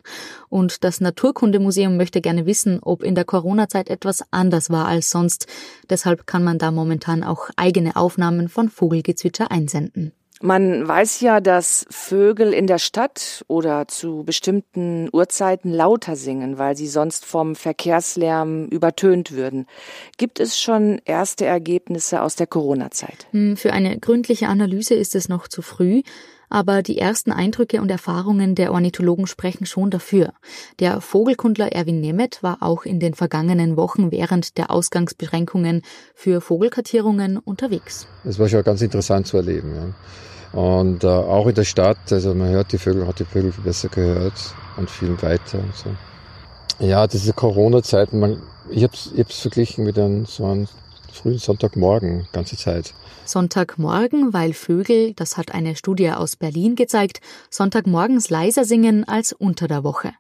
Und 0.49 0.85
das 0.85 1.01
Naturkundemuseum 1.01 1.97
möchte 1.97 2.21
gerne 2.21 2.47
wissen, 2.47 2.79
ob 2.83 3.03
in 3.03 3.17
der 3.17 3.25
Corona-Zeit 3.25 3.91
etwas 3.91 4.23
anders 4.31 4.71
war 4.71 4.87
als 4.87 5.11
sonst. 5.11 5.49
Deshalb 5.91 6.29
kann 6.29 6.45
man 6.45 6.59
da 6.59 6.71
momentan 6.71 7.25
auch 7.25 7.51
eigene 7.57 7.97
Aufnahmen 7.97 8.49
von 8.49 8.69
Vogelgezwitscher 8.69 9.51
einsenden. 9.51 10.13
Man 10.43 10.89
weiß 10.89 11.21
ja, 11.21 11.41
dass 11.41 11.85
Vögel 11.91 12.55
in 12.55 12.67
der 12.67 12.79
Stadt 12.79 13.45
oder 13.47 13.89
zu 13.89 14.23
bestimmten 14.25 15.11
Uhrzeiten 15.13 15.71
lauter 15.71 16.17
singen, 16.17 16.57
weil 16.57 16.77
sie 16.77 16.89
sonst 16.89 17.27
vom 17.27 17.55
Verkehrslärm 17.55 18.65
übertönt 18.67 19.33
würden. 19.33 19.67
Gibt 20.17 20.41
es 20.41 20.59
schon 20.59 21.03
erste 21.05 21.45
Ergebnisse 21.45 22.23
aus 22.23 22.37
der 22.37 22.47
Corona-Zeit? 22.47 23.27
Hm, 23.33 23.59
für 23.59 23.75
eine 23.75 23.99
gründliche 23.99 24.49
Analyse 24.49 24.95
ist 24.95 25.15
es 25.15 25.29
noch 25.29 25.47
zu 25.47 25.61
früh 25.61 26.01
aber 26.51 26.83
die 26.83 26.99
ersten 26.99 27.33
Eindrücke 27.33 27.81
und 27.81 27.91
Erfahrungen 27.91 28.55
der 28.55 28.73
Ornithologen 28.73 29.27
sprechen 29.27 29.65
schon 29.65 29.91
dafür. 29.91 30.35
Der 30.81 31.01
Vogelkundler 31.01 31.73
Erwin 31.73 32.01
Nemeth 32.01 32.43
war 32.43 32.59
auch 32.61 32.85
in 32.85 33.01
den 33.01 33.15
vergangenen 33.15 33.77
Wochen 33.77 34.11
während 34.11 34.59
der 34.59 34.71
Ausgangsbeschränkungen 34.71 35.83
für 36.15 36.41
Vogelkartierungen 36.41 37.39
unterwegs. 37.39 38.07
Es 38.25 38.39
war 38.39 38.49
schon 38.49 38.63
ganz 38.65 38.83
interessant 38.83 39.27
zu 39.27 39.39
erleben. 39.39 39.75
Ja. 39.75 40.61
Und 40.61 41.05
äh, 41.05 41.07
auch 41.07 41.47
in 41.47 41.55
der 41.55 41.65
Stadt, 41.65 42.13
also 42.13 42.35
man 42.35 42.49
hört 42.49 42.73
die 42.73 42.79
Vögel, 42.79 43.07
hat 43.07 43.21
die 43.21 43.25
Vögel 43.25 43.53
viel 43.53 43.65
besser 43.65 43.89
gehört 43.89 44.55
und 44.77 44.91
viel 44.91 45.21
weiter 45.23 45.61
und 45.61 45.75
so. 45.75 45.91
Ja, 46.85 47.07
diese 47.07 47.33
Corona-Zeiten, 47.33 48.43
ich 48.71 48.83
habe 48.83 48.95
es 48.95 49.13
ich 49.15 49.37
verglichen 49.37 49.85
mit 49.85 49.99
einem, 49.99 50.25
so 50.27 50.47
einem 50.47 50.67
frühen 51.13 51.39
Sonntagmorgen, 51.39 52.29
ganze 52.33 52.57
Zeit. 52.57 52.95
Sonntagmorgen, 53.25 54.33
weil 54.33 54.53
Vögel, 54.53 55.15
das 55.15 55.37
hat 55.37 55.53
eine 55.53 55.77
Studie 55.77 56.11
aus 56.11 56.37
Berlin 56.37 56.75
gezeigt, 56.75 57.21
Sonntagmorgens 57.49 58.31
leiser 58.31 58.65
singen 58.65 59.05
als 59.07 59.33
unter 59.33 59.69
der 59.69 59.85
Woche. 59.85 60.13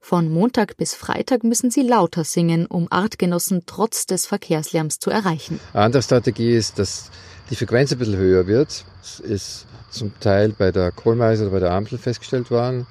Von 0.00 0.30
Montag 0.30 0.76
bis 0.76 0.94
Freitag 0.94 1.44
müssen 1.44 1.70
sie 1.70 1.82
lauter 1.82 2.24
singen, 2.24 2.66
um 2.66 2.86
Artgenossen 2.90 3.62
trotz 3.66 4.06
des 4.06 4.26
Verkehrslärms 4.26 4.98
zu 4.98 5.10
erreichen. 5.10 5.60
Eine 5.72 5.84
andere 5.84 6.02
Strategie 6.02 6.54
ist, 6.54 6.78
dass 6.78 7.10
die 7.50 7.56
Frequenz 7.56 7.92
ein 7.92 7.98
bisschen 7.98 8.16
höher 8.16 8.46
wird. 8.46 8.84
Das 9.00 9.20
ist 9.20 9.66
zum 9.90 10.18
Teil 10.20 10.54
bei 10.56 10.70
der 10.70 10.92
Kohlmeise 10.92 11.44
oder 11.44 11.52
bei 11.52 11.60
der 11.60 11.72
Ampel 11.72 11.98
festgestellt 11.98 12.50
worden. 12.50 12.86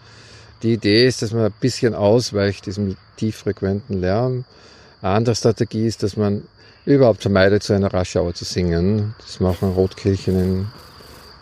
Die 0.64 0.74
Idee 0.74 1.06
ist, 1.06 1.22
dass 1.22 1.34
man 1.34 1.46
ein 1.46 1.54
bisschen 1.60 1.94
ausweicht 1.94 2.66
diesem 2.66 2.98
tieffrequenten 3.18 4.02
Lärm. 4.02 4.46
Eine 5.02 5.14
andere 5.14 5.36
Strategie 5.36 5.86
ist, 5.86 6.02
dass 6.02 6.18
man 6.18 6.44
überhaupt 6.88 7.22
vermeidet, 7.22 7.64
zu 7.64 7.74
einer 7.74 7.94
Raschauer 7.94 8.34
zu 8.34 8.46
singen. 8.46 9.14
Das 9.20 9.40
machen 9.40 9.72
Rotkirchen 9.74 10.68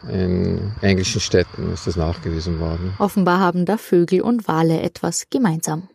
in, 0.07 0.11
in 0.11 0.71
englischen 0.81 1.21
Städten, 1.21 1.71
ist 1.71 1.87
das 1.87 1.95
nachgewiesen 1.95 2.59
worden. 2.59 2.93
Offenbar 2.99 3.39
haben 3.39 3.65
da 3.65 3.77
Vögel 3.77 4.21
und 4.21 4.47
Wale 4.47 4.81
etwas 4.81 5.29
gemeinsam. 5.29 5.87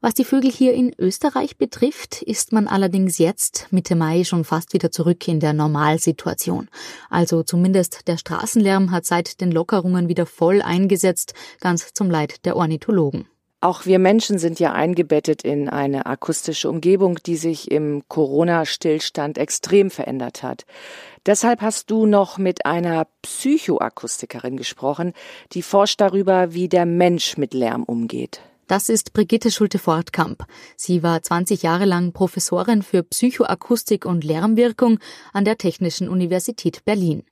Was 0.00 0.14
die 0.14 0.24
Vögel 0.24 0.50
hier 0.50 0.72
in 0.72 0.94
Österreich 0.98 1.58
betrifft, 1.58 2.22
ist 2.22 2.52
man 2.52 2.66
allerdings 2.66 3.18
jetzt 3.18 3.66
Mitte 3.70 3.94
Mai 3.94 4.24
schon 4.24 4.44
fast 4.44 4.72
wieder 4.72 4.90
zurück 4.90 5.28
in 5.28 5.40
der 5.40 5.52
Normalsituation. 5.52 6.68
Also 7.10 7.42
zumindest 7.42 8.08
der 8.08 8.16
Straßenlärm 8.16 8.92
hat 8.92 9.04
seit 9.04 9.42
den 9.42 9.52
Lockerungen 9.52 10.08
wieder 10.08 10.24
voll 10.24 10.62
eingesetzt, 10.62 11.34
ganz 11.60 11.92
zum 11.92 12.10
Leid 12.10 12.46
der 12.46 12.56
Ornithologen. 12.56 13.26
Auch 13.62 13.84
wir 13.84 13.98
Menschen 13.98 14.38
sind 14.38 14.58
ja 14.58 14.72
eingebettet 14.72 15.42
in 15.42 15.68
eine 15.68 16.06
akustische 16.06 16.70
Umgebung, 16.70 17.18
die 17.26 17.36
sich 17.36 17.70
im 17.70 18.02
Corona-Stillstand 18.08 19.36
extrem 19.36 19.90
verändert 19.90 20.42
hat. 20.42 20.64
Deshalb 21.26 21.60
hast 21.60 21.90
du 21.90 22.06
noch 22.06 22.38
mit 22.38 22.64
einer 22.64 23.06
Psychoakustikerin 23.20 24.56
gesprochen, 24.56 25.12
die 25.52 25.60
forscht 25.60 26.00
darüber, 26.00 26.54
wie 26.54 26.70
der 26.70 26.86
Mensch 26.86 27.36
mit 27.36 27.52
Lärm 27.52 27.82
umgeht. 27.82 28.40
Das 28.70 28.88
ist 28.88 29.14
Brigitte 29.14 29.50
Schulte-Fortkamp. 29.50 30.44
Sie 30.76 31.02
war 31.02 31.20
20 31.20 31.64
Jahre 31.64 31.86
lang 31.86 32.12
Professorin 32.12 32.82
für 32.82 33.02
Psychoakustik 33.02 34.06
und 34.06 34.22
Lärmwirkung 34.22 35.00
an 35.32 35.44
der 35.44 35.58
Technischen 35.58 36.08
Universität 36.08 36.84
Berlin. 36.84 37.24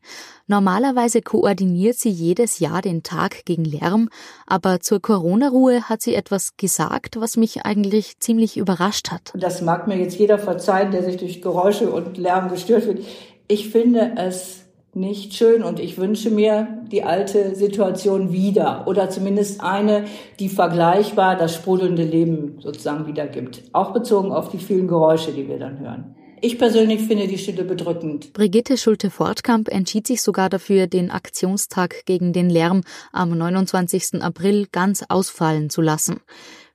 Normalerweise 0.49 1.23
koordiniert 1.23 1.97
sie 1.97 2.11
jedes 2.11 2.59
Jahr 2.59 2.83
den 2.83 3.04
Tag 3.04 3.45
gegen 3.45 3.64
Lärm, 3.64 4.09
aber 4.49 4.80
zur 4.80 5.00
Corona-Ruhe 5.00 5.88
hat 5.88 6.02
sie 6.02 6.16
etwas 6.16 6.57
gesagt, 6.57 7.21
was 7.21 7.37
mich 7.37 7.64
eigentlich 7.64 8.18
ziemlich 8.18 8.57
überrascht 8.57 9.12
hat. 9.12 9.33
Das 9.37 9.62
mag 9.62 9.87
mir 9.87 9.97
jetzt 9.97 10.18
jeder 10.18 10.40
verzeihen, 10.40 10.90
der 10.90 11.04
sich 11.04 11.18
durch 11.18 11.40
Geräusche 11.40 11.92
und 11.92 12.18
Lärm 12.18 12.49
gestört 12.49 12.85
wird. 12.87 13.04
Ich 13.47 13.71
finde 13.71 14.14
es 14.16 14.64
nicht 14.99 15.35
schön 15.35 15.62
und 15.62 15.81
ich 15.81 15.99
wünsche 15.99 16.31
mir 16.31 16.85
die 16.90 17.05
alte 17.05 17.55
Situation 17.55 18.33
wieder 18.33 18.87
oder 18.87 19.11
zumindest 19.11 19.61
eine, 19.61 20.05
die 20.38 20.49
vergleichbar 20.49 21.37
das 21.37 21.55
sprudelnde 21.55 22.05
Leben 22.05 22.59
sozusagen 22.61 23.07
wiedergibt. 23.07 23.62
Auch 23.73 23.93
bezogen 23.93 24.33
auf 24.33 24.50
die 24.50 24.59
vielen 24.59 24.88
Geräusche, 24.88 25.33
die 25.33 25.49
wir 25.49 25.59
dann 25.59 25.78
hören. 25.78 26.14
Ich 26.40 26.59
persönlich 26.59 27.02
finde 27.02 27.26
die 27.26 27.38
Stille 27.38 27.64
bedrückend. 27.64 28.33
Brigitte 28.33 28.76
Schulte-Fortkamp 28.76 29.69
entschied 29.69 30.07
sich 30.07 30.23
sogar 30.23 30.49
dafür, 30.49 30.87
den 30.87 31.11
Aktionstag 31.11 32.05
gegen 32.05 32.33
den 32.33 32.49
Lärm 32.49 32.83
am 33.12 33.37
29. 33.37 34.23
April 34.23 34.69
ganz 34.71 35.05
ausfallen 35.09 35.69
zu 35.69 35.81
lassen. 35.81 36.21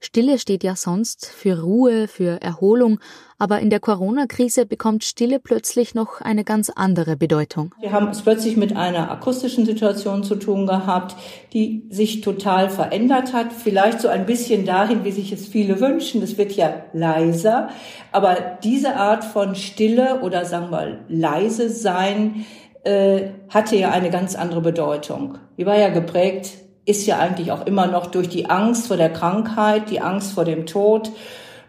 Stille 0.04 0.38
steht 0.38 0.64
ja 0.64 0.76
sonst 0.76 1.26
für 1.26 1.62
Ruhe, 1.62 2.10
für 2.10 2.42
Erholung, 2.42 3.00
aber 3.40 3.60
in 3.60 3.70
der 3.70 3.80
Corona-Krise 3.80 4.66
bekommt 4.66 5.06
Stille 5.06 5.40
plötzlich 5.40 5.96
noch 5.96 6.20
eine 6.20 6.44
ganz 6.44 6.70
andere 6.70 7.16
Bedeutung. 7.16 7.74
Wir 7.80 7.94
haben 7.94 8.10
es 8.10 8.22
plötzlich 8.22 8.58
mit 8.58 8.76
einer 8.76 9.10
akustischen 9.12 9.66
Situation 9.66 10.24
zu 10.24 10.36
tun 10.36 10.68
gehabt, 10.68 11.16
die 11.54 11.88
sich 11.90 12.20
total 12.20 12.70
verändert 12.70 13.32
hat. 13.32 13.54
Vielleicht 13.54 14.02
so 14.02 14.10
ein 14.10 14.26
bisschen 14.26 14.66
dahin, 14.66 15.06
wie 15.06 15.12
sich 15.12 15.32
es 15.32 15.48
viele 15.48 15.80
wünschen. 15.80 16.22
Es 16.22 16.38
wird 16.38 16.52
ja 16.52 16.84
leiser. 16.92 17.70
Aber 18.12 18.36
diese 18.62 18.98
Art 18.98 19.24
von 19.24 19.56
Stille 19.56 20.20
oder 20.22 20.44
sagen 20.44 20.70
wir 20.70 21.00
leise 21.08 21.70
sein, 21.70 22.46
äh, 22.84 23.30
hatte 23.48 23.78
ja 23.78 23.92
eine 23.92 24.10
ganz 24.10 24.36
andere 24.36 24.60
Bedeutung. 24.60 25.38
Die 25.58 25.66
war 25.66 25.78
ja 25.78 25.88
geprägt 25.88 26.63
ist 26.86 27.06
ja 27.06 27.20
eigentlich 27.20 27.52
auch 27.52 27.66
immer 27.66 27.88
noch 27.88 28.08
durch 28.08 28.30
die 28.30 28.50
Angst 28.50 28.88
vor 28.88 28.98
der 28.98 29.12
Krankheit, 29.12 29.90
die 29.90 30.02
Angst 30.02 30.34
vor 30.34 30.46
dem 30.46 30.66
Tod 30.66 31.12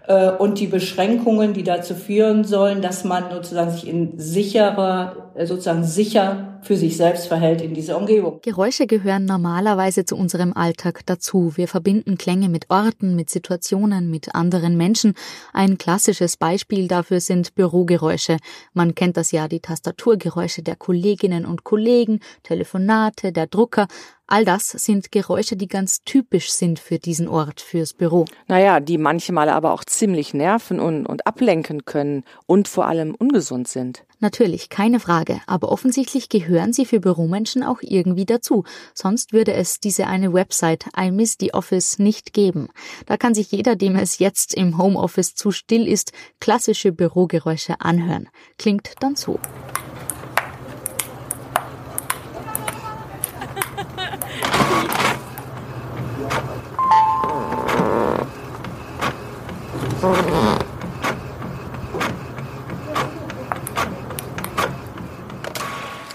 äh, 0.07 0.31
und 0.31 0.59
die 0.59 0.67
Beschränkungen, 0.67 1.55
die 1.55 1.63
dazu 1.63 1.95
führen 1.95 2.45
sollen, 2.45 2.83
dass 2.83 3.05
man 3.05 3.31
sozusagen 3.31 3.71
sich 3.71 3.89
in 3.89 4.19
sicherer, 4.19 5.31
äh, 5.35 5.47
sozusagen 5.47 5.85
sicher 5.85 6.59
für 6.65 6.77
sich 6.77 6.97
selbst 6.97 7.27
verhält 7.27 7.61
in 7.61 7.75
dieser 7.75 7.97
Umgebung. 7.99 8.41
Geräusche 8.43 8.87
gehören 8.87 9.27
normalerweise 9.27 10.05
zu 10.05 10.17
unserem 10.17 10.53
Alltag 10.55 11.01
dazu. 11.07 11.53
Wir 11.57 11.69
verbinden 11.69 12.17
Klänge 12.17 12.49
mit 12.49 12.71
Orten, 12.71 13.15
mit 13.15 13.31
Situationen, 13.31 14.11
mit 14.11 14.35
anderen 14.35 14.77
Menschen. 14.77 15.15
Ein 15.53 15.79
klassisches 15.79 16.37
Beispiel 16.37 16.89
dafür 16.89 17.21
sind 17.21 17.55
Bürogeräusche. 17.55 18.39
Man 18.73 18.95
kennt 18.95 19.17
das 19.17 19.31
ja, 19.31 19.47
die 19.47 19.61
Tastaturgeräusche 19.61 20.63
der 20.63 20.77
Kolleginnen 20.77 21.45
und 21.45 21.65
Kollegen, 21.65 22.21
Telefonate, 22.43 23.33
der 23.33 23.47
Drucker. 23.47 23.87
All 24.27 24.47
das 24.47 24.69
sind 24.71 25.13
Geräusche, 25.13 25.55
die 25.55 25.69
ganz 25.69 26.03
typisch 26.05 26.51
sind 26.51 26.79
für 26.79 26.99
diesen 26.99 27.29
Ort, 27.29 27.61
fürs 27.61 27.93
Büro. 27.93 28.25
Naja, 28.49 28.81
die 28.81 28.97
manchmal 28.97 29.51
aber 29.51 29.73
auch 29.73 29.85
ziemlich 29.85 30.33
nerven 30.33 30.81
und, 30.81 31.05
und 31.05 31.27
ablenken 31.27 31.85
können 31.85 32.25
und 32.47 32.67
vor 32.67 32.87
allem 32.87 33.15
ungesund 33.15 33.69
sind. 33.69 34.05
Natürlich, 34.21 34.71
keine 34.71 34.99
Frage, 34.99 35.43
aber 35.47 35.71
offensichtlich 35.71 36.31
gehören 36.31 36.73
sie 36.73 36.87
für 36.87 37.01
Büromenschen 37.01 37.63
auch 37.63 37.81
irgendwie 37.83 38.25
dazu. 38.25 38.65
Sonst 38.95 39.35
würde 39.35 39.53
es 39.53 39.81
diese 39.81 40.07
eine 40.07 40.33
Website 40.33 40.87
I 40.99 41.11
Miss 41.11 41.37
the 41.39 41.53
Office 41.53 41.99
nicht 41.99 42.33
geben. 42.33 42.69
Da 43.05 43.19
kann 43.19 43.35
sich 43.35 43.53
jeder, 43.53 43.77
dem 43.77 43.95
es 43.97 44.19
jetzt 44.19 44.55
im 44.55 44.79
Homeoffice 44.79 45.35
zu 45.35 45.51
still 45.51 45.87
ist, 45.87 46.13
klassische 46.41 46.93
Bürogeräusche 46.93 47.83
anhören. 47.83 48.31
Klingt 48.57 48.93
dann 49.01 49.17
so. 49.17 49.39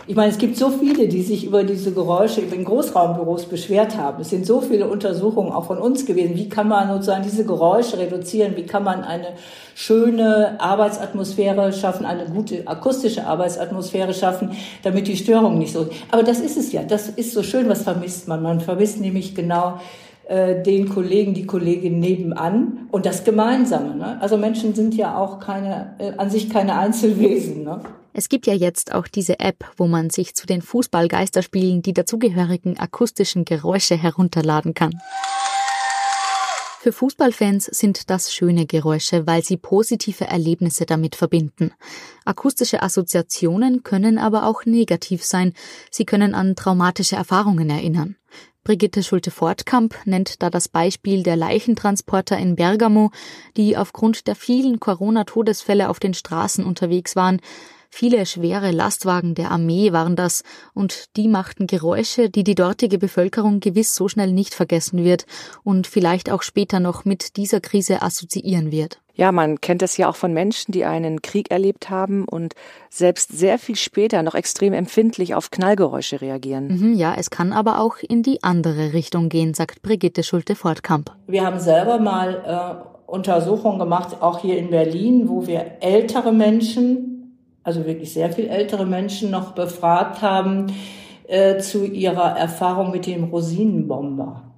Ich 0.10 0.15
meine, 0.15 0.32
es 0.32 0.39
gibt 0.39 0.58
so 0.58 0.71
viele, 0.71 1.08
die 1.08 1.21
sich 1.21 1.45
über 1.45 1.63
diese 1.63 1.91
Geräusche 1.91 2.41
in 2.41 2.65
Großraumbüros 2.65 3.45
beschwert 3.45 3.95
haben. 3.95 4.21
Es 4.21 4.32
sind 4.32 4.43
so 4.43 4.60
viele 4.60 4.88
Untersuchungen 4.88 5.52
auch 5.52 5.65
von 5.67 5.78
uns 5.78 6.04
gewesen. 6.08 6.36
Wie 6.36 6.49
kann 6.49 6.67
man 6.67 6.89
sozusagen 6.89 7.21
diese 7.21 7.45
Geräusche 7.45 7.99
reduzieren? 7.99 8.56
Wie 8.56 8.65
kann 8.65 8.84
man 8.84 9.04
eine 9.04 9.28
schöne 9.75 10.60
Arbeitsatmosphäre 10.60 11.71
schaffen, 11.73 12.08
eine 12.08 12.25
gute 12.25 12.67
akustische 12.67 13.28
Arbeitsatmosphäre 13.28 14.15
schaffen, 14.15 14.52
damit 14.82 15.08
die 15.08 15.15
Störungen 15.15 15.60
nicht 15.60 15.73
so. 15.73 15.88
Aber 16.12 16.23
das 16.23 16.39
ist 16.39 16.58
es 16.58 16.71
ja. 16.71 16.82
Das 16.82 17.08
ist 17.10 17.32
so 17.32 17.43
schön. 17.43 17.69
Was 17.69 17.84
vermisst 17.84 18.28
man? 18.28 18.41
Man 18.41 18.62
vermisst 18.62 18.99
nämlich 18.99 19.36
genau 19.36 19.80
äh, 20.29 20.61
den 20.61 20.89
Kollegen, 20.89 21.33
die 21.33 21.47
Kollegin 21.47 21.99
nebenan 21.99 22.87
und 22.91 23.07
das 23.07 23.23
Gemeinsame. 23.23 23.95
Ne? 23.95 24.21
Also 24.21 24.37
Menschen 24.37 24.75
sind 24.75 24.93
ja 24.93 25.17
auch 25.17 25.39
keine, 25.39 25.95
äh, 25.97 26.11
an 26.17 26.29
sich 26.29 26.51
keine 26.51 26.77
Einzelwesen. 26.77 27.63
Ne? 27.63 27.81
Es 28.13 28.29
gibt 28.29 28.45
ja 28.45 28.53
jetzt 28.53 28.93
auch 28.93 29.07
diese 29.07 29.39
App, 29.39 29.65
wo 29.75 29.87
man 29.87 30.11
sich 30.11 30.35
zu 30.35 30.45
den 30.45 30.61
Fußballgeisterspielen 30.61 31.81
die 31.81 31.93
dazugehörigen 31.93 32.77
akustischen 32.77 33.43
Geräusche 33.43 33.97
herunterladen 33.97 34.75
kann. 34.75 34.91
Für 36.81 36.91
Fußballfans 36.93 37.65
sind 37.65 38.11
das 38.11 38.31
schöne 38.31 38.67
Geräusche, 38.67 39.25
weil 39.25 39.43
sie 39.43 39.57
positive 39.57 40.25
Erlebnisse 40.25 40.85
damit 40.85 41.15
verbinden. 41.15 41.71
Akustische 42.23 42.83
Assoziationen 42.83 43.81
können 43.81 44.19
aber 44.19 44.45
auch 44.45 44.63
negativ 44.65 45.25
sein. 45.25 45.53
Sie 45.91 46.05
können 46.05 46.35
an 46.35 46.55
traumatische 46.55 47.15
Erfahrungen 47.17 47.69
erinnern. 47.69 48.15
Brigitte 48.63 49.03
Schulte-Fortkamp 49.03 49.95
nennt 50.05 50.43
da 50.43 50.49
das 50.49 50.67
Beispiel 50.67 51.23
der 51.23 51.35
Leichentransporter 51.35 52.37
in 52.37 52.55
Bergamo, 52.55 53.11
die 53.57 53.77
aufgrund 53.77 54.27
der 54.27 54.35
vielen 54.35 54.79
Corona-Todesfälle 54.79 55.89
auf 55.89 55.99
den 55.99 56.13
Straßen 56.13 56.65
unterwegs 56.65 57.15
waren. 57.15 57.41
Viele 57.89 58.25
schwere 58.25 58.71
Lastwagen 58.71 59.36
der 59.36 59.52
Armee 59.52 59.91
waren 59.91 60.15
das, 60.15 60.43
und 60.73 61.15
die 61.17 61.28
machten 61.28 61.67
Geräusche, 61.67 62.30
die 62.30 62.43
die 62.43 62.56
dortige 62.56 62.97
Bevölkerung 62.97 63.60
gewiss 63.60 63.95
so 63.95 64.08
schnell 64.08 64.32
nicht 64.32 64.54
vergessen 64.54 65.04
wird 65.04 65.25
und 65.63 65.88
vielleicht 65.88 66.30
auch 66.32 66.43
später 66.43 66.80
noch 66.80 67.04
mit 67.04 67.36
dieser 67.36 67.60
Krise 67.60 68.02
assoziieren 68.02 68.71
wird. 68.71 69.02
Ja, 69.19 69.34
man 69.34 69.60
kennt 69.60 69.82
es 69.82 69.97
ja 69.97 70.08
auch 70.08 70.15
von 70.15 70.32
Menschen, 70.32 70.71
die 70.71 70.86
einen 70.86 71.21
Krieg 71.21 71.52
erlebt 71.52 71.89
haben 71.89 72.23
und 72.23 72.54
selbst 72.89 73.38
sehr 73.38 73.60
viel 73.60 73.75
später 73.75 74.23
noch 74.23 74.34
extrem 74.34 74.71
empfindlich 74.71 75.36
auf 75.36 75.52
Knallgeräusche 75.52 76.21
reagieren. 76.21 76.67
Mhm, 76.67 76.93
ja, 76.93 77.13
es 77.17 77.30
kann 77.30 77.52
aber 77.52 77.82
auch 77.82 77.97
in 77.97 78.23
die 78.23 78.43
andere 78.43 78.93
Richtung 78.93 79.28
gehen, 79.28 79.54
sagt 79.54 79.82
Brigitte 79.82 80.23
Schulte-Fortkamp. 80.23 81.12
Wir 81.28 81.45
haben 81.45 81.60
selber 81.60 81.99
mal 81.99 82.86
äh, 82.88 83.12
Untersuchungen 83.12 83.80
gemacht, 83.80 84.21
auch 84.21 84.39
hier 84.39 84.58
in 84.58 84.69
Berlin, 84.69 85.28
wo 85.28 85.45
wir 85.45 85.65
ältere 85.82 86.32
Menschen, 86.32 87.18
also 87.69 87.86
wirklich 87.86 88.12
sehr 88.12 88.32
viel 88.32 88.47
ältere 88.47 88.86
Menschen 88.86 89.29
noch 89.29 89.51
befragt 89.51 90.21
haben 90.21 90.73
äh, 91.27 91.60
zu 91.60 91.86
ihrer 91.86 92.36
Erfahrung 92.38 92.91
mit 92.91 93.05
dem 93.05 93.25
Rosinenbomber 93.25 94.49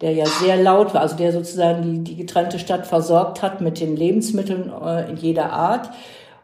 der 0.00 0.12
ja 0.12 0.26
sehr 0.26 0.56
laut 0.56 0.94
war, 0.94 1.00
also 1.00 1.16
der 1.16 1.32
sozusagen 1.32 1.82
die, 1.82 2.04
die 2.04 2.16
getrennte 2.16 2.58
Stadt 2.58 2.86
versorgt 2.86 3.42
hat 3.42 3.60
mit 3.60 3.80
den 3.80 3.96
Lebensmitteln 3.96 4.70
äh, 4.70 5.10
in 5.10 5.16
jeder 5.16 5.52
Art. 5.52 5.90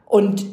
Und 0.07 0.45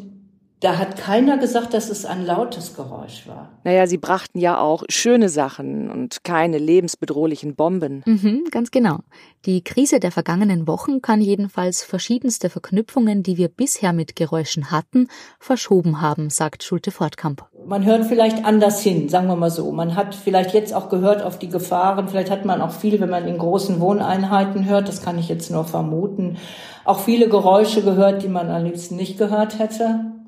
da 0.62 0.78
hat 0.78 0.95
keiner 0.95 1.39
gesagt, 1.39 1.74
dass 1.74 1.89
es 1.89 2.06
ein 2.06 2.24
lautes 2.24 2.76
Geräusch 2.76 3.28
war. 3.28 3.50
Naja, 3.63 3.88
sie 3.88 3.97
brachten 3.97 4.38
ja 4.38 4.62
auch 4.62 4.84
schöne 4.89 5.28
Sachen 5.28 5.89
und 5.89 6.24
keine 6.24 6.60
lebensbedrohlichen 6.60 7.56
Bomben. 7.56 8.04
Mhm, 8.06 8.43
ganz 8.52 8.69
genau. 8.69 9.00
Die 9.45 9.63
Krise 9.63 10.00
der 10.00 10.12
vergangenen 10.12 10.67
Wochen 10.67 11.02
kann 11.02 11.19
jedenfalls 11.19 11.84
verschiedenste 11.84 12.52
Verknüpfungen, 12.52 13.24
die 13.24 13.38
wir 13.38 13.47
bisher 13.47 13.91
mit 13.91 14.15
Geräuschen 14.15 14.69
hatten, 14.69 15.08
verschoben 15.39 16.00
haben, 16.00 16.30
sagt 16.30 16.63
Schulte 16.63 16.91
Fortkamp. 16.91 17.43
man 17.65 17.84
hört 17.84 18.06
vielleicht 18.06 18.45
anders 18.45 18.82
hin, 18.82 19.10
sagen 19.10 19.28
wir 19.28 19.36
mal 19.36 19.50
so. 19.50 19.71
Man 19.71 19.95
hat 19.95 20.13
vielleicht 20.13 20.54
jetzt 20.54 20.76
auch 20.76 20.89
gehört 20.89 21.24
auf 21.24 21.39
die 21.39 21.50
Gefahren. 21.50 22.08
Vielleicht 22.08 22.30
hat 22.30 22.45
man 22.45 22.62
auch 22.62 22.71
viel, 22.71 23.02
wenn 23.02 23.10
man 23.10 23.28
in 23.28 23.39
großen 23.39 23.80
Wohneinheiten 23.80 24.65
hört, 24.69 24.88
das 24.88 25.02
kann 25.02 25.17
ich 25.17 25.28
jetzt 25.28 25.50
nur 25.50 25.63
vermuten, 25.63 26.38
auch 26.86 27.00
viele 27.00 27.30
Geräusche 27.30 27.82
gehört, 27.82 28.21
die 28.21 28.28
man 28.28 28.52
am 28.52 28.63
liebsten 28.63 28.95
nicht 28.95 29.17
gehört 29.17 29.58
hätte. 29.58 30.21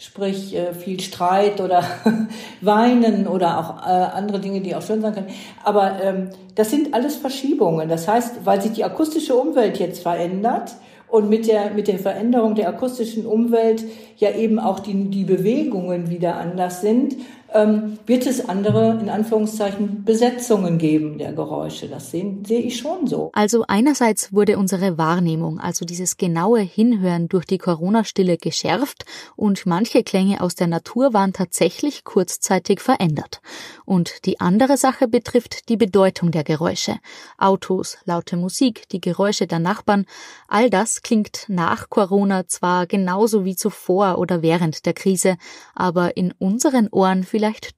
Sprich, 0.00 0.56
äh, 0.56 0.72
viel 0.72 0.98
Streit 0.98 1.60
oder 1.60 1.84
Weinen 2.62 3.26
oder 3.26 3.58
auch 3.58 3.86
äh, 3.86 3.90
andere 3.90 4.40
Dinge, 4.40 4.62
die 4.62 4.74
auch 4.74 4.80
schön 4.80 5.02
sein 5.02 5.12
können. 5.12 5.28
Aber 5.62 6.02
ähm, 6.02 6.30
das 6.54 6.70
sind 6.70 6.94
alles 6.94 7.16
Verschiebungen. 7.16 7.86
Das 7.86 8.08
heißt, 8.08 8.46
weil 8.46 8.62
sich 8.62 8.72
die 8.72 8.84
akustische 8.84 9.34
Umwelt 9.34 9.78
jetzt 9.78 10.02
verändert, 10.02 10.74
und 11.10 11.28
mit 11.28 11.48
der, 11.48 11.72
mit 11.72 11.88
der 11.88 11.98
Veränderung 11.98 12.54
der 12.54 12.68
akustischen 12.68 13.26
Umwelt 13.26 13.84
ja 14.18 14.30
eben 14.30 14.58
auch 14.58 14.78
die, 14.78 15.10
die 15.10 15.24
Bewegungen 15.24 16.08
wieder 16.08 16.36
anders 16.36 16.82
sind, 16.82 17.16
ähm, 17.52 17.98
wird 18.06 18.26
es 18.26 18.48
andere, 18.48 18.98
in 19.00 19.08
Anführungszeichen, 19.08 20.04
Besetzungen 20.04 20.78
geben 20.78 21.18
der 21.18 21.32
Geräusche. 21.32 21.88
Das 21.88 22.10
sehe, 22.10 22.38
sehe 22.46 22.60
ich 22.60 22.78
schon 22.78 23.06
so. 23.06 23.30
Also 23.32 23.64
einerseits 23.66 24.32
wurde 24.32 24.58
unsere 24.58 24.98
Wahrnehmung, 24.98 25.60
also 25.60 25.84
dieses 25.84 26.16
genaue 26.16 26.60
Hinhören 26.60 27.28
durch 27.28 27.46
die 27.46 27.58
Corona-Stille 27.58 28.36
geschärft 28.36 29.04
und 29.36 29.66
manche 29.66 30.02
Klänge 30.02 30.40
aus 30.40 30.54
der 30.54 30.66
Natur 30.66 31.12
waren 31.12 31.32
tatsächlich 31.32 32.04
kurzzeitig 32.04 32.80
verändert. 32.80 33.40
Und 33.84 34.26
die 34.26 34.40
andere 34.40 34.76
Sache 34.76 35.08
betrifft 35.08 35.68
die 35.68 35.76
Bedeutung 35.76 36.30
der 36.30 36.44
Geräusche. 36.44 36.96
Autos, 37.38 37.98
laute 38.04 38.36
Musik, 38.36 38.88
die 38.90 39.00
Geräusche 39.00 39.46
der 39.46 39.58
Nachbarn, 39.58 40.06
all 40.48 40.70
das 40.70 41.02
klingt 41.02 41.44
nach 41.48 41.90
Corona 41.90 42.46
zwar 42.46 42.86
genauso 42.86 43.44
wie 43.44 43.56
zuvor 43.56 44.18
oder 44.18 44.42
während 44.42 44.86
der 44.86 44.92
Krise, 44.92 45.36
aber 45.74 46.16
in 46.16 46.32
unseren 46.38 46.88
Ohren 46.90 47.24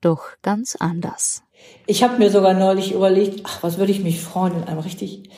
doch 0.01 0.22
ganz 0.42 0.77
anders. 0.77 1.42
Ich 1.87 2.03
habe 2.03 2.18
mir 2.18 2.31
sogar 2.31 2.55
neulich 2.55 2.92
überlegt, 2.92 3.42
ach, 3.44 3.62
was 3.62 3.79
würde 3.79 3.92
ich 3.92 4.03
mich 4.03 4.20
freuen, 4.20 4.55
in 4.57 4.64
einem 4.64 4.81
richtig 4.81 5.29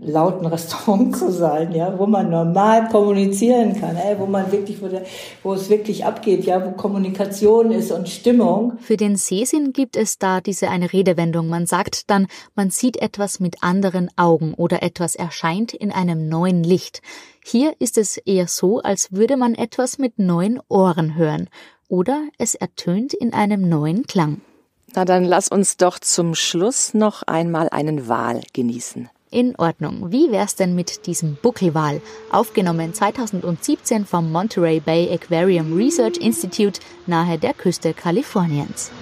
lauten 0.00 0.46
Restaurant 0.54 1.16
zu 1.16 1.30
sein, 1.30 1.72
ja, 1.72 1.98
wo 1.98 2.06
man 2.06 2.30
normal 2.30 2.88
kommunizieren 2.88 3.78
kann, 3.78 3.96
ey, 3.96 4.18
wo 4.18 4.26
man 4.26 4.50
wirklich, 4.52 4.80
wo, 4.82 4.88
der, 4.88 5.04
wo 5.42 5.54
es 5.54 5.68
wirklich 5.68 6.04
abgeht, 6.04 6.44
ja, 6.44 6.64
wo 6.64 6.72
Kommunikation 6.72 7.72
ist 7.72 7.90
und 7.90 8.08
Stimmung. 8.08 8.78
Für 8.78 8.96
den 8.96 9.16
Sehsinn 9.16 9.72
gibt 9.72 9.96
es 9.96 10.18
da 10.18 10.40
diese 10.40 10.68
eine 10.68 10.92
Redewendung. 10.92 11.48
Man 11.48 11.66
sagt 11.66 12.10
dann, 12.10 12.26
man 12.54 12.70
sieht 12.70 12.96
etwas 12.96 13.40
mit 13.40 13.62
anderen 13.62 14.10
Augen 14.16 14.54
oder 14.54 14.82
etwas 14.82 15.16
erscheint 15.16 15.74
in 15.74 15.90
einem 15.90 16.28
neuen 16.28 16.62
Licht. 16.62 17.02
Hier 17.44 17.74
ist 17.78 17.98
es 17.98 18.16
eher 18.16 18.48
so, 18.48 18.80
als 18.80 19.12
würde 19.12 19.36
man 19.36 19.54
etwas 19.54 19.98
mit 19.98 20.18
neuen 20.18 20.60
Ohren 20.68 21.16
hören 21.16 21.50
oder 21.88 22.28
es 22.38 22.54
ertönt 22.54 23.14
in 23.14 23.32
einem 23.32 23.68
neuen 23.68 24.06
Klang. 24.06 24.40
Na 24.94 25.04
dann 25.04 25.24
lass 25.24 25.48
uns 25.48 25.76
doch 25.76 25.98
zum 25.98 26.34
Schluss 26.34 26.94
noch 26.94 27.22
einmal 27.24 27.68
einen 27.70 28.08
Wal 28.08 28.42
genießen. 28.52 29.10
In 29.30 29.56
Ordnung. 29.56 30.12
Wie 30.12 30.30
wär's 30.30 30.54
denn 30.54 30.76
mit 30.76 31.06
diesem 31.06 31.36
Buckelwal? 31.42 32.00
Aufgenommen 32.30 32.94
2017 32.94 34.06
vom 34.06 34.30
Monterey 34.30 34.78
Bay 34.78 35.12
Aquarium 35.12 35.76
Research 35.76 36.18
Institute 36.18 36.80
nahe 37.06 37.36
der 37.38 37.54
Küste 37.54 37.94
Kaliforniens. 37.94 38.92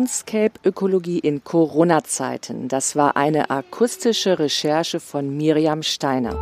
Soundscape-Ökologie 0.00 1.18
in 1.18 1.44
Corona-Zeiten. 1.44 2.68
Das 2.68 2.96
war 2.96 3.18
eine 3.18 3.50
akustische 3.50 4.38
Recherche 4.38 4.98
von 4.98 5.36
Miriam 5.36 5.82
Steiner. 5.82 6.34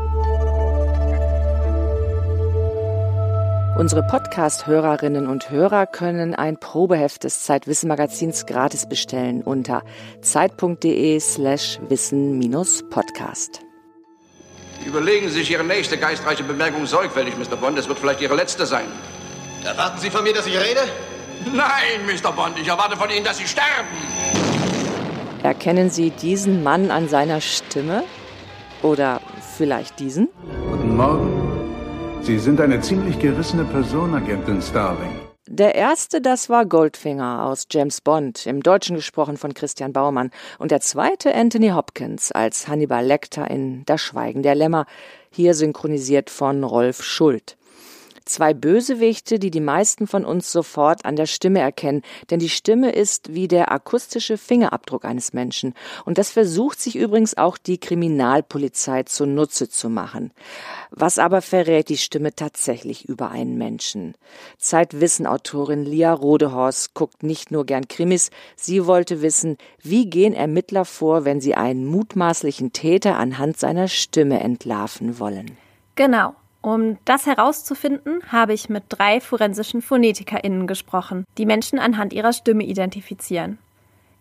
Unsere 3.76 4.04
Podcast-Hörerinnen 4.04 5.26
und 5.26 5.50
Hörer 5.50 5.86
können 5.86 6.36
ein 6.36 6.60
Probeheft 6.60 7.24
des 7.24 7.42
Zeitwissen-Magazins 7.42 8.46
gratis 8.46 8.88
bestellen 8.88 9.42
unter 9.42 9.82
zeit.de 10.20 11.18
slash 11.18 11.80
wissen-podcast. 11.88 13.62
Überlegen 14.86 15.28
Sie 15.28 15.40
sich 15.40 15.50
Ihre 15.50 15.64
nächste 15.64 15.98
geistreiche 15.98 16.44
Bemerkung 16.44 16.86
sorgfältig, 16.86 17.36
Mr. 17.36 17.56
Bond. 17.56 17.76
Es 17.76 17.88
wird 17.88 17.98
vielleicht 17.98 18.20
Ihre 18.20 18.36
letzte 18.36 18.66
sein. 18.66 18.86
Erwarten 19.64 19.98
Sie 19.98 20.10
von 20.10 20.22
mir, 20.22 20.32
dass 20.32 20.46
ich 20.46 20.56
rede? 20.56 20.82
Nein, 21.46 22.06
Mr. 22.06 22.32
Bond, 22.32 22.58
ich 22.58 22.68
erwarte 22.68 22.96
von 22.96 23.10
Ihnen, 23.10 23.24
dass 23.24 23.38
Sie 23.38 23.46
sterben. 23.46 23.88
Erkennen 25.42 25.90
Sie 25.90 26.10
diesen 26.10 26.62
Mann 26.62 26.90
an 26.90 27.08
seiner 27.08 27.40
Stimme? 27.40 28.04
Oder 28.82 29.20
vielleicht 29.56 29.98
diesen? 29.98 30.28
Guten 30.70 30.96
Morgen. 30.96 32.18
Sie 32.22 32.38
sind 32.38 32.60
eine 32.60 32.80
ziemlich 32.80 33.18
gerissene 33.18 33.64
Person, 33.64 34.14
Agentin 34.14 34.60
Starling. 34.60 35.18
Der 35.50 35.74
erste, 35.74 36.20
das 36.20 36.50
war 36.50 36.66
Goldfinger 36.66 37.44
aus 37.46 37.66
James 37.70 38.02
Bond, 38.02 38.46
im 38.46 38.62
Deutschen 38.62 38.96
gesprochen 38.96 39.36
von 39.36 39.54
Christian 39.54 39.92
Baumann. 39.92 40.30
Und 40.58 40.70
der 40.70 40.80
zweite 40.80 41.34
Anthony 41.34 41.70
Hopkins 41.70 42.32
als 42.32 42.68
Hannibal 42.68 43.04
Lecter 43.04 43.50
in 43.50 43.84
Das 43.86 44.00
Schweigen 44.00 44.42
der 44.42 44.54
Lämmer, 44.54 44.86
hier 45.30 45.54
synchronisiert 45.54 46.30
von 46.30 46.64
Rolf 46.64 47.02
Schult. 47.02 47.57
Zwei 48.28 48.52
Bösewichte, 48.52 49.38
die 49.38 49.50
die 49.50 49.62
meisten 49.62 50.06
von 50.06 50.26
uns 50.26 50.52
sofort 50.52 51.06
an 51.06 51.16
der 51.16 51.24
Stimme 51.24 51.60
erkennen, 51.60 52.02
denn 52.28 52.38
die 52.38 52.50
Stimme 52.50 52.92
ist 52.92 53.32
wie 53.32 53.48
der 53.48 53.72
akustische 53.72 54.36
Fingerabdruck 54.36 55.06
eines 55.06 55.32
Menschen. 55.32 55.72
Und 56.04 56.18
das 56.18 56.30
versucht 56.30 56.78
sich 56.78 56.94
übrigens 56.94 57.38
auch 57.38 57.56
die 57.56 57.78
Kriminalpolizei 57.78 59.04
zunutze 59.04 59.70
zu 59.70 59.88
machen. 59.88 60.32
Was 60.90 61.18
aber 61.18 61.40
verrät 61.40 61.88
die 61.88 61.96
Stimme 61.96 62.34
tatsächlich 62.34 63.08
über 63.08 63.30
einen 63.30 63.56
Menschen? 63.56 64.14
Zeitwissenautorin 64.58 65.86
Lia 65.86 66.12
Rodehorst 66.12 66.92
guckt 66.92 67.22
nicht 67.22 67.50
nur 67.50 67.64
gern 67.64 67.88
Krimis, 67.88 68.28
sie 68.56 68.84
wollte 68.84 69.22
wissen, 69.22 69.56
wie 69.82 70.10
gehen 70.10 70.34
Ermittler 70.34 70.84
vor, 70.84 71.24
wenn 71.24 71.40
sie 71.40 71.54
einen 71.54 71.86
mutmaßlichen 71.86 72.74
Täter 72.74 73.16
anhand 73.16 73.58
seiner 73.58 73.88
Stimme 73.88 74.40
entlarven 74.40 75.18
wollen. 75.18 75.56
Genau. 75.94 76.34
Um 76.60 76.98
das 77.04 77.26
herauszufinden, 77.26 78.20
habe 78.32 78.52
ich 78.52 78.68
mit 78.68 78.84
drei 78.88 79.20
forensischen 79.20 79.80
PhonetikerInnen 79.80 80.66
gesprochen, 80.66 81.24
die 81.38 81.46
Menschen 81.46 81.78
anhand 81.78 82.12
ihrer 82.12 82.32
Stimme 82.32 82.64
identifizieren. 82.64 83.58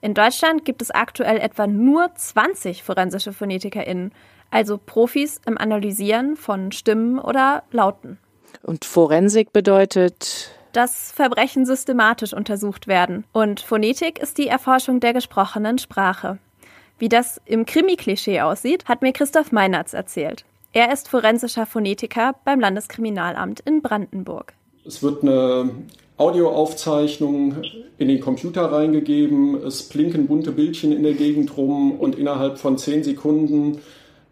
In 0.01 0.13
Deutschland 0.13 0.63
gibt 0.63 0.81
es 0.81 0.91
aktuell 0.91 1.37
etwa 1.37 1.65
nur 1.65 2.13
20 2.13 2.83
forensische 2.83 3.33
PhonetikerInnen, 3.33 4.11
also 4.51 4.77
Profis 4.77 5.41
im 5.45 5.57
Analysieren 5.57 6.37
von 6.37 6.71
Stimmen 6.71 7.17
oder 7.19 7.63
Lauten. 7.71 8.19
Und 8.61 8.85
Forensik 8.85 9.51
bedeutet? 9.51 10.51
Dass 10.73 11.11
Verbrechen 11.11 11.65
systematisch 11.65 12.33
untersucht 12.33 12.87
werden. 12.87 13.25
Und 13.33 13.59
Phonetik 13.59 14.19
ist 14.19 14.37
die 14.37 14.47
Erforschung 14.47 14.99
der 14.99 15.13
gesprochenen 15.13 15.79
Sprache. 15.79 16.37
Wie 16.99 17.09
das 17.09 17.41
im 17.45 17.65
Krimi-Klischee 17.65 18.41
aussieht, 18.41 18.85
hat 18.85 19.01
mir 19.01 19.13
Christoph 19.13 19.51
Meinertz 19.51 19.93
erzählt. 19.93 20.45
Er 20.77 20.93
ist 20.93 21.09
forensischer 21.09 21.65
Phonetiker 21.65 22.35
beim 22.45 22.59
Landeskriminalamt 22.59 23.61
in 23.61 23.81
Brandenburg. 23.81 24.53
Es 24.85 25.01
wird 25.01 25.23
eine 25.23 25.71
Audioaufzeichnung 26.17 27.55
in 27.97 28.07
den 28.07 28.21
Computer 28.21 28.71
reingegeben, 28.71 29.55
es 29.65 29.89
blinken 29.89 30.27
bunte 30.27 30.51
Bildchen 30.51 30.91
in 30.91 31.01
der 31.01 31.13
Gegend 31.13 31.57
rum 31.57 31.93
und 31.93 32.15
innerhalb 32.15 32.59
von 32.59 32.77
zehn 32.77 33.03
Sekunden 33.03 33.79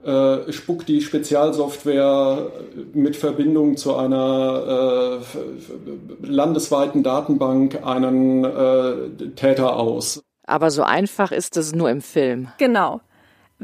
äh, 0.04 0.52
spuckt 0.52 0.88
die 0.88 1.02
Spezialsoftware 1.02 2.52
mit 2.94 3.16
Verbindung 3.16 3.76
zu 3.76 3.96
einer 3.96 5.24
äh, 5.24 6.28
landesweiten 6.28 7.02
Datenbank 7.02 7.84
einen 7.84 8.46
äh, 8.46 9.32
Täter 9.36 9.78
aus. 9.78 10.22
Aber 10.46 10.70
so 10.70 10.84
einfach 10.84 11.32
ist 11.32 11.58
es 11.58 11.74
nur 11.74 11.90
im 11.90 12.02
Film. 12.02 12.50
Genau. 12.60 13.02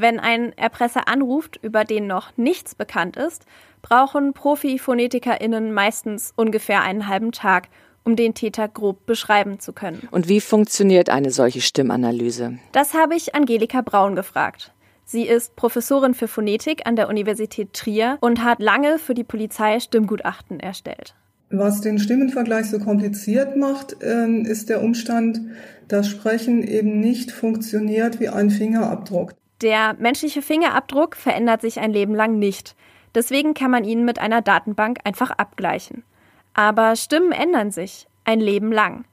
Wenn 0.01 0.19
ein 0.19 0.57
Erpresser 0.57 1.07
anruft, 1.07 1.59
über 1.61 1.85
den 1.85 2.07
noch 2.07 2.35
nichts 2.35 2.73
bekannt 2.73 3.17
ist, 3.17 3.45
brauchen 3.83 4.33
Profi-PhonetikerInnen 4.33 5.71
meistens 5.71 6.33
ungefähr 6.35 6.81
einen 6.81 7.07
halben 7.07 7.31
Tag, 7.31 7.67
um 8.03 8.15
den 8.15 8.33
Täter 8.33 8.67
grob 8.67 9.05
beschreiben 9.05 9.59
zu 9.59 9.73
können. 9.73 10.07
Und 10.09 10.27
wie 10.27 10.41
funktioniert 10.41 11.11
eine 11.11 11.29
solche 11.29 11.61
Stimmanalyse? 11.61 12.57
Das 12.71 12.95
habe 12.95 13.13
ich 13.13 13.35
Angelika 13.35 13.81
Braun 13.81 14.15
gefragt. 14.15 14.73
Sie 15.05 15.27
ist 15.27 15.55
Professorin 15.55 16.15
für 16.15 16.27
Phonetik 16.27 16.87
an 16.87 16.95
der 16.95 17.07
Universität 17.07 17.73
Trier 17.73 18.17
und 18.21 18.43
hat 18.43 18.59
lange 18.59 18.97
für 18.97 19.13
die 19.13 19.23
Polizei 19.23 19.79
Stimmgutachten 19.79 20.59
erstellt. 20.59 21.13
Was 21.51 21.81
den 21.81 21.99
Stimmenvergleich 21.99 22.71
so 22.71 22.79
kompliziert 22.79 23.55
macht, 23.55 23.97
ähm, 24.01 24.45
ist 24.45 24.69
der 24.69 24.81
Umstand, 24.81 25.41
dass 25.87 26.09
Sprechen 26.09 26.63
eben 26.63 26.99
nicht 26.99 27.31
funktioniert 27.31 28.19
wie 28.19 28.29
ein 28.29 28.49
Fingerabdruck. 28.49 29.33
Der 29.61 29.95
menschliche 29.99 30.41
Fingerabdruck 30.41 31.15
verändert 31.15 31.61
sich 31.61 31.79
ein 31.79 31.91
Leben 31.91 32.15
lang 32.15 32.39
nicht. 32.39 32.75
Deswegen 33.13 33.53
kann 33.53 33.71
man 33.71 33.83
ihn 33.83 34.05
mit 34.05 34.19
einer 34.19 34.41
Datenbank 34.41 34.99
einfach 35.03 35.31
abgleichen. 35.31 36.03
Aber 36.53 36.95
Stimmen 36.95 37.31
ändern 37.31 37.71
sich, 37.71 38.07
ein 38.23 38.39
Leben 38.39 38.71
lang. 38.71 39.05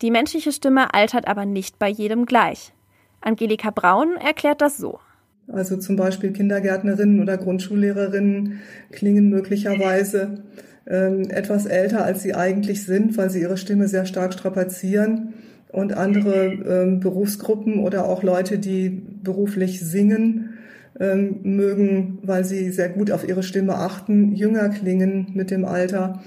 Die 0.00 0.10
menschliche 0.10 0.52
Stimme 0.52 0.94
altert 0.94 1.28
aber 1.28 1.46
nicht 1.46 1.78
bei 1.78 1.88
jedem 1.88 2.26
gleich. 2.26 2.72
Angelika 3.20 3.70
Braun 3.70 4.16
erklärt 4.16 4.60
das 4.60 4.76
so. 4.76 4.98
Also 5.48 5.76
zum 5.76 5.96
Beispiel 5.96 6.32
Kindergärtnerinnen 6.32 7.20
oder 7.20 7.36
Grundschullehrerinnen 7.36 8.60
klingen 8.90 9.28
möglicherweise 9.28 10.42
ähm, 10.86 11.30
etwas 11.30 11.66
älter, 11.66 12.04
als 12.04 12.22
sie 12.22 12.34
eigentlich 12.34 12.84
sind, 12.84 13.16
weil 13.16 13.30
sie 13.30 13.40
ihre 13.40 13.56
Stimme 13.56 13.86
sehr 13.86 14.06
stark 14.06 14.32
strapazieren. 14.32 15.34
Und 15.72 15.94
andere 15.94 16.52
ähm, 16.52 17.00
Berufsgruppen 17.00 17.80
oder 17.80 18.04
auch 18.04 18.22
Leute, 18.22 18.58
die 18.58 18.90
beruflich 18.90 19.80
singen, 19.80 20.58
ähm, 21.00 21.40
mögen, 21.42 22.18
weil 22.22 22.44
sie 22.44 22.70
sehr 22.70 22.90
gut 22.90 23.10
auf 23.10 23.26
ihre 23.26 23.42
Stimme 23.42 23.76
achten, 23.76 24.34
jünger 24.34 24.68
klingen 24.68 25.28
mit 25.32 25.50
dem 25.50 25.64
Alter, 25.64 26.22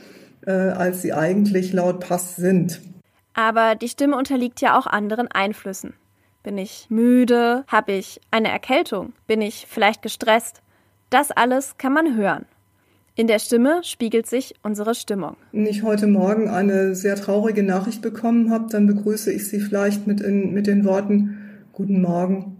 äh, 0.45 0.51
als 0.51 1.03
sie 1.03 1.13
eigentlich 1.13 1.71
laut 1.71 1.99
Pass 1.99 2.35
sind. 2.35 2.81
Aber 3.35 3.75
die 3.75 3.89
Stimme 3.89 4.17
unterliegt 4.17 4.61
ja 4.61 4.77
auch 4.77 4.87
anderen 4.87 5.27
Einflüssen. 5.27 5.93
Bin 6.41 6.57
ich 6.57 6.87
müde? 6.89 7.63
Habe 7.67 7.93
ich 7.93 8.21
eine 8.31 8.49
Erkältung? 8.49 9.13
Bin 9.27 9.41
ich 9.41 9.67
vielleicht 9.69 10.01
gestresst? 10.01 10.61
Das 11.09 11.31
alles 11.31 11.77
kann 11.77 11.93
man 11.93 12.15
hören. 12.15 12.45
In 13.17 13.27
der 13.27 13.39
Stimme 13.39 13.79
spiegelt 13.83 14.27
sich 14.27 14.55
unsere 14.61 14.93
Stimmung. 14.93 15.37
Wenn 15.53 15.67
ich 15.67 15.83
heute 15.83 16.05
Morgen 16.05 16.49
eine 16.49 16.95
sehr 16.95 17.15
traurige 17.15 17.63
Nachricht 17.63 18.01
bekommen 18.01 18.49
habe, 18.51 18.65
dann 18.69 18.87
begrüße 18.87 19.31
ich 19.31 19.47
Sie 19.47 19.61
vielleicht 19.61 20.05
mit, 20.05 20.19
in, 20.19 20.53
mit 20.53 20.67
den 20.67 20.83
Worten 20.83 21.37
Guten 21.71 22.01
Morgen, 22.01 22.57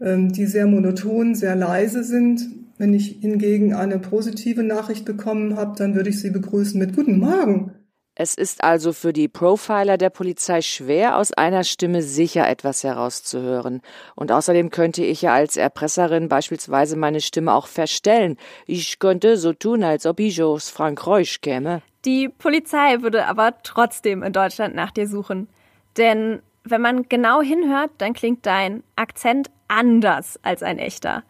ähm, 0.00 0.32
die 0.32 0.46
sehr 0.46 0.66
monoton, 0.66 1.36
sehr 1.36 1.54
leise 1.54 2.02
sind. 2.02 2.48
Wenn 2.78 2.94
ich 2.94 3.18
hingegen 3.20 3.74
eine 3.74 4.00
positive 4.00 4.64
Nachricht 4.64 5.04
bekommen 5.04 5.54
habe, 5.54 5.78
dann 5.78 5.94
würde 5.94 6.10
ich 6.10 6.20
Sie 6.20 6.30
begrüßen 6.30 6.80
mit 6.80 6.96
Guten 6.96 7.20
Morgen. 7.20 7.70
Es 8.18 8.34
ist 8.34 8.64
also 8.64 8.94
für 8.94 9.12
die 9.12 9.28
Profiler 9.28 9.98
der 9.98 10.08
Polizei 10.08 10.62
schwer, 10.62 11.18
aus 11.18 11.32
einer 11.34 11.64
Stimme 11.64 12.00
sicher 12.00 12.48
etwas 12.48 12.82
herauszuhören. 12.82 13.82
Und 14.14 14.32
außerdem 14.32 14.70
könnte 14.70 15.04
ich 15.04 15.20
ja 15.20 15.34
als 15.34 15.58
Erpresserin 15.58 16.30
beispielsweise 16.30 16.96
meine 16.96 17.20
Stimme 17.20 17.52
auch 17.52 17.66
verstellen. 17.66 18.38
Ich 18.64 19.00
könnte 19.00 19.36
so 19.36 19.52
tun, 19.52 19.84
als 19.84 20.06
ob 20.06 20.18
ich 20.18 20.42
aus 20.42 20.70
Frankreich 20.70 21.42
käme. 21.42 21.82
Die 22.06 22.30
Polizei 22.30 23.02
würde 23.02 23.26
aber 23.26 23.52
trotzdem 23.62 24.22
in 24.22 24.32
Deutschland 24.32 24.74
nach 24.74 24.92
dir 24.92 25.06
suchen. 25.06 25.48
Denn 25.98 26.40
wenn 26.64 26.80
man 26.80 27.10
genau 27.10 27.42
hinhört, 27.42 27.90
dann 27.98 28.14
klingt 28.14 28.46
dein 28.46 28.82
Akzent 28.96 29.50
anders 29.68 30.40
als 30.42 30.62
ein 30.62 30.78
echter. 30.78 31.22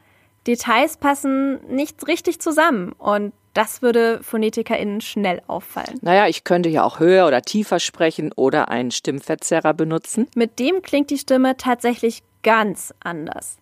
Details 0.46 0.98
passen 0.98 1.58
nicht 1.66 2.06
richtig 2.06 2.40
zusammen 2.40 2.92
und 2.92 3.32
das 3.56 3.80
würde 3.80 4.20
PhonetikerInnen 4.22 5.00
schnell 5.00 5.40
auffallen. 5.46 5.98
Naja, 6.02 6.26
ich 6.28 6.44
könnte 6.44 6.68
ja 6.68 6.84
auch 6.84 7.00
höher 7.00 7.26
oder 7.26 7.40
tiefer 7.40 7.80
sprechen 7.80 8.32
oder 8.36 8.68
einen 8.68 8.90
Stimmverzerrer 8.90 9.72
benutzen. 9.72 10.28
Mit 10.34 10.58
dem 10.58 10.82
klingt 10.82 11.10
die 11.10 11.18
Stimme 11.18 11.56
tatsächlich 11.56 12.22
ganz 12.42 12.92
anders. 13.00 13.56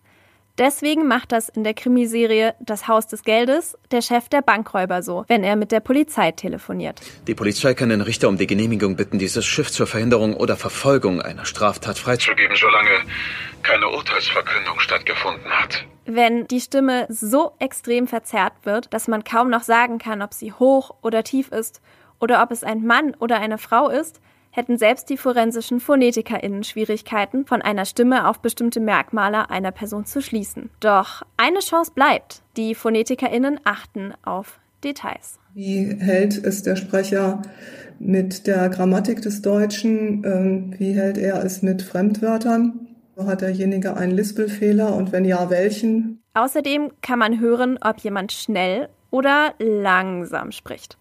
Deswegen 0.57 1.05
macht 1.07 1.33
das 1.33 1.49
in 1.49 1.65
der 1.65 1.73
Krimiserie 1.73 2.55
Das 2.61 2.87
Haus 2.87 3.07
des 3.07 3.23
Geldes 3.23 3.77
der 3.91 4.01
Chef 4.01 4.29
der 4.29 4.41
Bankräuber 4.41 5.03
so, 5.03 5.25
wenn 5.27 5.43
er 5.43 5.57
mit 5.57 5.71
der 5.71 5.81
Polizei 5.81 6.31
telefoniert. 6.31 7.01
Die 7.27 7.35
Polizei 7.35 7.73
kann 7.73 7.89
den 7.89 8.01
Richter 8.01 8.29
um 8.29 8.37
die 8.37 8.47
Genehmigung 8.47 8.95
bitten, 8.95 9.19
dieses 9.19 9.45
Schiff 9.45 9.69
zur 9.69 9.85
Verhinderung 9.85 10.35
oder 10.35 10.55
Verfolgung 10.55 11.21
einer 11.21 11.45
Straftat 11.45 11.97
freizugeben, 11.97 12.55
solange 12.55 13.01
keine 13.63 13.89
Urteilsverkündung 13.89 14.79
stattgefunden 14.79 15.51
hat. 15.51 15.85
Wenn 16.05 16.45
die 16.47 16.61
Stimme 16.61 17.07
so 17.09 17.53
extrem 17.59 18.07
verzerrt 18.07 18.53
wird, 18.63 18.93
dass 18.93 19.07
man 19.07 19.23
kaum 19.23 19.49
noch 19.49 19.63
sagen 19.63 19.97
kann, 19.97 20.21
ob 20.21 20.33
sie 20.33 20.53
hoch 20.53 20.95
oder 21.01 21.23
tief 21.23 21.51
ist 21.51 21.81
oder 22.19 22.43
ob 22.43 22.51
es 22.51 22.63
ein 22.63 22.85
Mann 22.85 23.15
oder 23.19 23.39
eine 23.39 23.57
Frau 23.57 23.89
ist, 23.89 24.21
hätten 24.51 24.77
selbst 24.77 25.09
die 25.09 25.17
forensischen 25.17 25.79
PhonetikerInnen 25.79 26.63
Schwierigkeiten, 26.63 27.45
von 27.45 27.61
einer 27.61 27.85
Stimme 27.85 28.27
auf 28.27 28.39
bestimmte 28.39 28.79
Merkmale 28.79 29.49
einer 29.49 29.71
Person 29.71 30.05
zu 30.05 30.21
schließen. 30.21 30.69
Doch 30.79 31.23
eine 31.37 31.59
Chance 31.59 31.91
bleibt. 31.93 32.41
Die 32.55 32.73
PhonetikerInnen 32.73 33.59
achten 33.65 34.13
auf 34.23 34.59
Details. 34.83 35.39
Wie 35.53 35.97
hält 35.99 36.37
es 36.45 36.63
der 36.63 36.75
Sprecher 36.77 37.41
mit 37.99 38.47
der 38.47 38.69
Grammatik 38.69 39.21
des 39.21 39.41
Deutschen? 39.41 40.23
Ähm, 40.23 40.75
wie 40.77 40.93
hält 40.93 41.17
er 41.17 41.43
es 41.43 41.61
mit 41.61 41.81
Fremdwörtern? 41.81 42.94
Hat 43.17 43.41
derjenige 43.41 43.95
einen 43.95 44.11
Lispelfehler 44.11 44.93
und 44.95 45.11
wenn 45.11 45.25
ja, 45.25 45.49
welchen? 45.49 46.21
Außerdem 46.33 46.91
kann 47.01 47.19
man 47.19 47.39
hören, 47.39 47.79
ob 47.81 47.99
jemand 47.99 48.33
schnell 48.33 48.89
oder 49.09 49.53
langsam 49.57 50.51
spricht. 50.51 50.97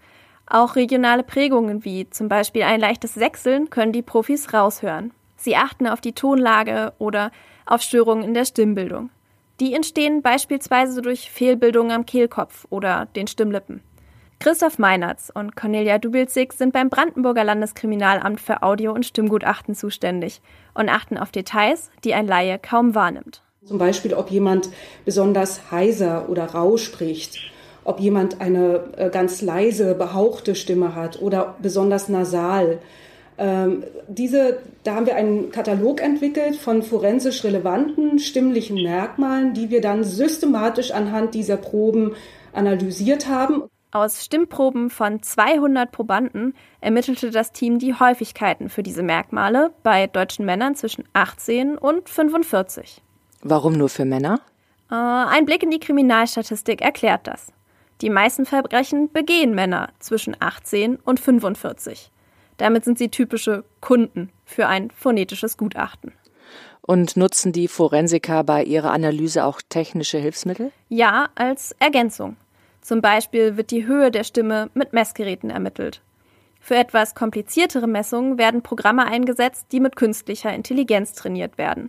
Auch 0.47 0.77
regionale 0.77 1.23
Prägungen 1.23 1.85
wie 1.85 2.09
zum 2.11 2.29
Beispiel 2.29 2.63
ein 2.63 2.81
leichtes 2.81 3.15
Sechseln 3.15 3.71
können 3.71 3.93
die 3.93 4.03
Profis 4.03 4.53
raushören. 4.53 5.13
Sie 5.37 5.57
achten 5.57 5.87
auf 5.87 6.01
die 6.01 6.13
Tonlage 6.13 6.93
oder 6.99 7.33
auf 7.67 7.83
Störungen 7.83 8.25
in 8.25 8.35
der 8.35 8.45
Stimmbildung. 8.45 9.11
Die 9.61 9.75
entstehen 9.75 10.23
beispielsweise 10.23 11.03
durch 11.03 11.31
Fehlbildungen 11.31 11.93
am 11.93 12.07
Kehlkopf 12.07 12.67
oder 12.71 13.07
den 13.17 13.27
Stimmlippen. 13.27 13.83
Christoph 14.39 14.79
Meinertz 14.79 15.33
und 15.35 15.57
Cornelia 15.57 15.99
Dubilzig 15.99 16.53
sind 16.53 16.73
beim 16.73 16.91
Brandenburger 16.91 17.45
Landeskriminalamt 17.45 18.41
für 18.41 18.63
Audio- 18.63 18.93
und 18.93 19.07
Stimmgutachten 19.07 19.75
zuständig 19.75 20.43
und 20.75 20.89
achten 20.89 21.17
auf 21.17 21.31
Details, 21.31 21.91
die 22.05 22.15
ein 22.15 22.27
Laie 22.27 22.59
kaum 22.59 22.95
wahrnimmt. 22.95 23.43
Zum 23.65 23.79
Beispiel, 23.79 24.13
ob 24.13 24.31
jemand 24.31 24.69
besonders 25.07 25.71
heiser 25.71 26.29
oder 26.29 26.45
rau 26.47 26.77
spricht, 26.77 27.39
ob 27.85 28.01
jemand 28.01 28.41
eine 28.41 28.85
äh, 28.97 29.11
ganz 29.11 29.41
leise, 29.41 29.95
behauchte 29.95 30.55
Stimme 30.55 30.95
hat 30.95 31.21
oder 31.23 31.57
besonders 31.63 32.09
nasal. 32.11 32.81
Ähm, 33.39 33.85
diese, 34.07 34.59
da 34.85 34.95
haben 34.95 35.07
wir 35.07 35.17
einen 35.17 35.51
Katalog 35.51 36.03
entwickelt 36.03 36.57
von 36.57 36.83
forensisch 36.83 37.43
relevanten 37.43 38.19
stimmlichen 38.19 38.83
Merkmalen, 38.83 39.55
die 39.55 39.71
wir 39.71 39.81
dann 39.81 40.05
systematisch 40.05 40.91
anhand 40.91 41.35
dieser 41.35 41.57
Proben 41.57 42.15
analysiert 42.53 43.29
haben. 43.29 43.65
Aus 43.95 44.25
Stimmproben 44.25 44.91
von 44.91 45.23
200 45.23 45.93
Probanden 45.93 46.55
ermittelte 46.81 47.31
das 47.31 47.53
Team 47.53 47.79
die 47.79 47.95
Häufigkeiten 47.95 48.69
für 48.69 48.83
diese 48.83 49.05
Merkmale 49.05 49.73
bei 49.85 50.09
deutschen 50.09 50.45
Männern 50.45 50.75
zwischen 50.75 51.05
18 51.13 51.79
und 51.79 52.09
45. 52.09 53.01
Warum 53.43 53.75
nur 53.75 53.89
für 53.89 54.05
Männer? 54.05 54.41
Äh, 54.91 54.97
ein 54.97 55.47
Blick 55.47 55.63
in 55.63 55.71
die 55.71 55.79
Kriminalstatistik 55.79 56.83
erklärt 56.83 57.29
das. 57.29 57.53
Die 58.01 58.11
meisten 58.11 58.47
Verbrechen 58.47 59.13
begehen 59.13 59.55
Männer 59.55 59.91
zwischen 60.01 60.37
18 60.41 60.97
und 60.97 61.21
45. 61.21 62.11
Damit 62.57 62.85
sind 62.85 62.99
sie 62.99 63.11
typische 63.11 63.63
Kunden 63.81 64.31
für 64.45 64.67
ein 64.67 64.91
phonetisches 64.91 65.57
Gutachten. 65.57 66.11
Und 66.81 67.17
nutzen 67.17 67.53
die 67.53 67.69
Forensiker 67.69 68.43
bei 68.43 68.65
ihrer 68.65 68.91
Analyse 68.91 69.45
auch 69.45 69.63
technische 69.69 70.19
Hilfsmittel? 70.19 70.73
Ja, 70.89 71.29
als 71.37 71.77
Ergänzung. 71.79 72.37
Zum 72.85 73.01
Beispiel 73.01 73.57
wird 73.57 73.71
die 73.71 73.87
Höhe 73.87 74.11
der 74.11 74.25
Stimme 74.25 74.69
mit 74.75 74.93
Messgeräten 74.93 75.49
ermittelt. 75.49 76.03
Für 76.61 76.75
etwas 76.75 77.15
kompliziertere 77.15 77.87
Messungen 77.87 78.37
werden 78.37 78.61
Programme 78.61 79.07
eingesetzt, 79.07 79.69
die 79.73 79.81
mit 79.81 79.97
künstlicher 79.97 80.53
Intelligenz 80.55 81.15
trainiert 81.15 81.57
werden. 81.57 81.89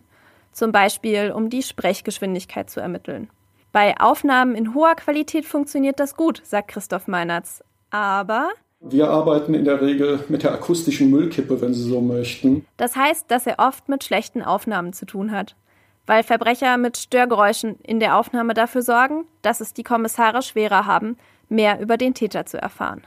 Zum 0.53 0.71
Beispiel, 0.71 1.33
um 1.35 1.49
die 1.49 1.63
Sprechgeschwindigkeit 1.63 2.69
zu 2.69 2.79
ermitteln. 2.79 3.29
Bei 3.73 3.99
Aufnahmen 3.99 4.55
in 4.55 4.73
hoher 4.73 4.95
Qualität 4.95 5.43
funktioniert 5.43 5.99
das 5.99 6.15
gut, 6.15 6.41
sagt 6.45 6.69
Christoph 6.69 7.09
Meinertz. 7.09 7.61
Aber 7.89 8.51
wir 8.79 9.09
arbeiten 9.09 9.53
in 9.53 9.65
der 9.65 9.81
Regel 9.81 10.23
mit 10.29 10.43
der 10.43 10.53
akustischen 10.53 11.09
Müllkippe, 11.09 11.59
wenn 11.59 11.73
Sie 11.73 11.83
so 11.83 11.99
möchten. 11.99 12.65
Das 12.77 12.95
heißt, 12.95 13.29
dass 13.29 13.47
er 13.47 13.59
oft 13.59 13.89
mit 13.89 14.05
schlechten 14.05 14.41
Aufnahmen 14.41 14.93
zu 14.93 15.05
tun 15.05 15.31
hat 15.31 15.57
weil 16.05 16.23
Verbrecher 16.23 16.77
mit 16.77 16.97
Störgeräuschen 16.97 17.79
in 17.81 17.99
der 17.99 18.17
Aufnahme 18.17 18.53
dafür 18.53 18.81
sorgen, 18.81 19.25
dass 19.41 19.61
es 19.61 19.73
die 19.73 19.83
Kommissare 19.83 20.41
schwerer 20.41 20.85
haben, 20.85 21.17
mehr 21.49 21.79
über 21.79 21.97
den 21.97 22.13
Täter 22.13 22.45
zu 22.45 22.61
erfahren. 22.61 23.01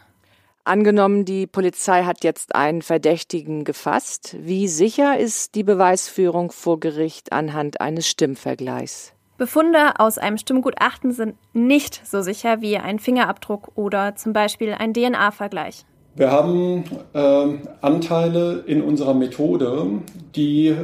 Angenommen, 0.65 1.25
die 1.25 1.47
Polizei 1.47 2.05
hat 2.05 2.25
jetzt 2.25 2.55
einen 2.55 2.83
Verdächtigen 2.83 3.65
gefasst. 3.65 4.37
Wie 4.39 4.69
sicher 4.69 5.19
ist 5.19 5.55
die 5.55 5.65
Beweisführung 5.65 6.53
vor 6.53 6.79
Gericht 6.79 7.33
anhand 7.33 7.81
eines 7.81 8.07
Stimmvergleichs? 8.07 9.15
Befunde 9.39 9.99
aus 9.99 10.19
einem 10.19 10.37
Stimmgutachten 10.37 11.13
sind 11.13 11.37
nicht 11.55 12.05
so 12.05 12.21
sicher 12.21 12.61
wie 12.61 12.77
ein 12.77 12.99
Fingerabdruck 12.99 13.71
oder 13.77 14.17
zum 14.17 14.33
Beispiel 14.33 14.75
ein 14.75 14.93
DNA-Vergleich. 14.93 15.87
Wir 16.17 16.33
haben 16.33 16.85
äh, 17.15 17.59
Anteile 17.81 18.65
in 18.67 18.83
unserer 18.83 19.15
Methode, 19.15 20.03
die 20.35 20.77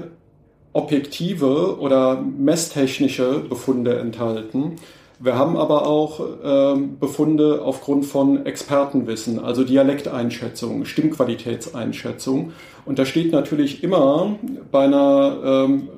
objektive 0.75 1.79
oder 1.79 2.21
messtechnische 2.21 3.41
Befunde 3.49 3.99
enthalten. 3.99 4.77
Wir 5.21 5.39
haben 5.39 5.57
aber 5.57 5.87
auch 5.87 6.21
äh, 6.21 6.77
Befunde 7.01 7.63
aufgrund 7.63 8.05
von 8.05 8.45
Expertenwissen, 8.45 9.39
also 9.39 9.65
Dialekteinschätzung, 9.65 10.85
Stimmqualitätseinschätzung. 10.85 12.53
Und 12.85 12.99
da 12.99 13.07
steht 13.07 13.33
natürlich 13.33 13.83
immer 13.83 14.37
bei 14.71 14.85
einer 14.85 15.39
ähm, 15.45 15.89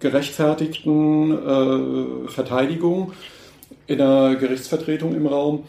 gerechtfertigten 0.00 2.26
äh, 2.26 2.28
Verteidigung 2.28 3.12
in 3.86 3.98
der 3.98 4.36
Gerichtsvertretung 4.36 5.14
im 5.14 5.26
Raum, 5.26 5.64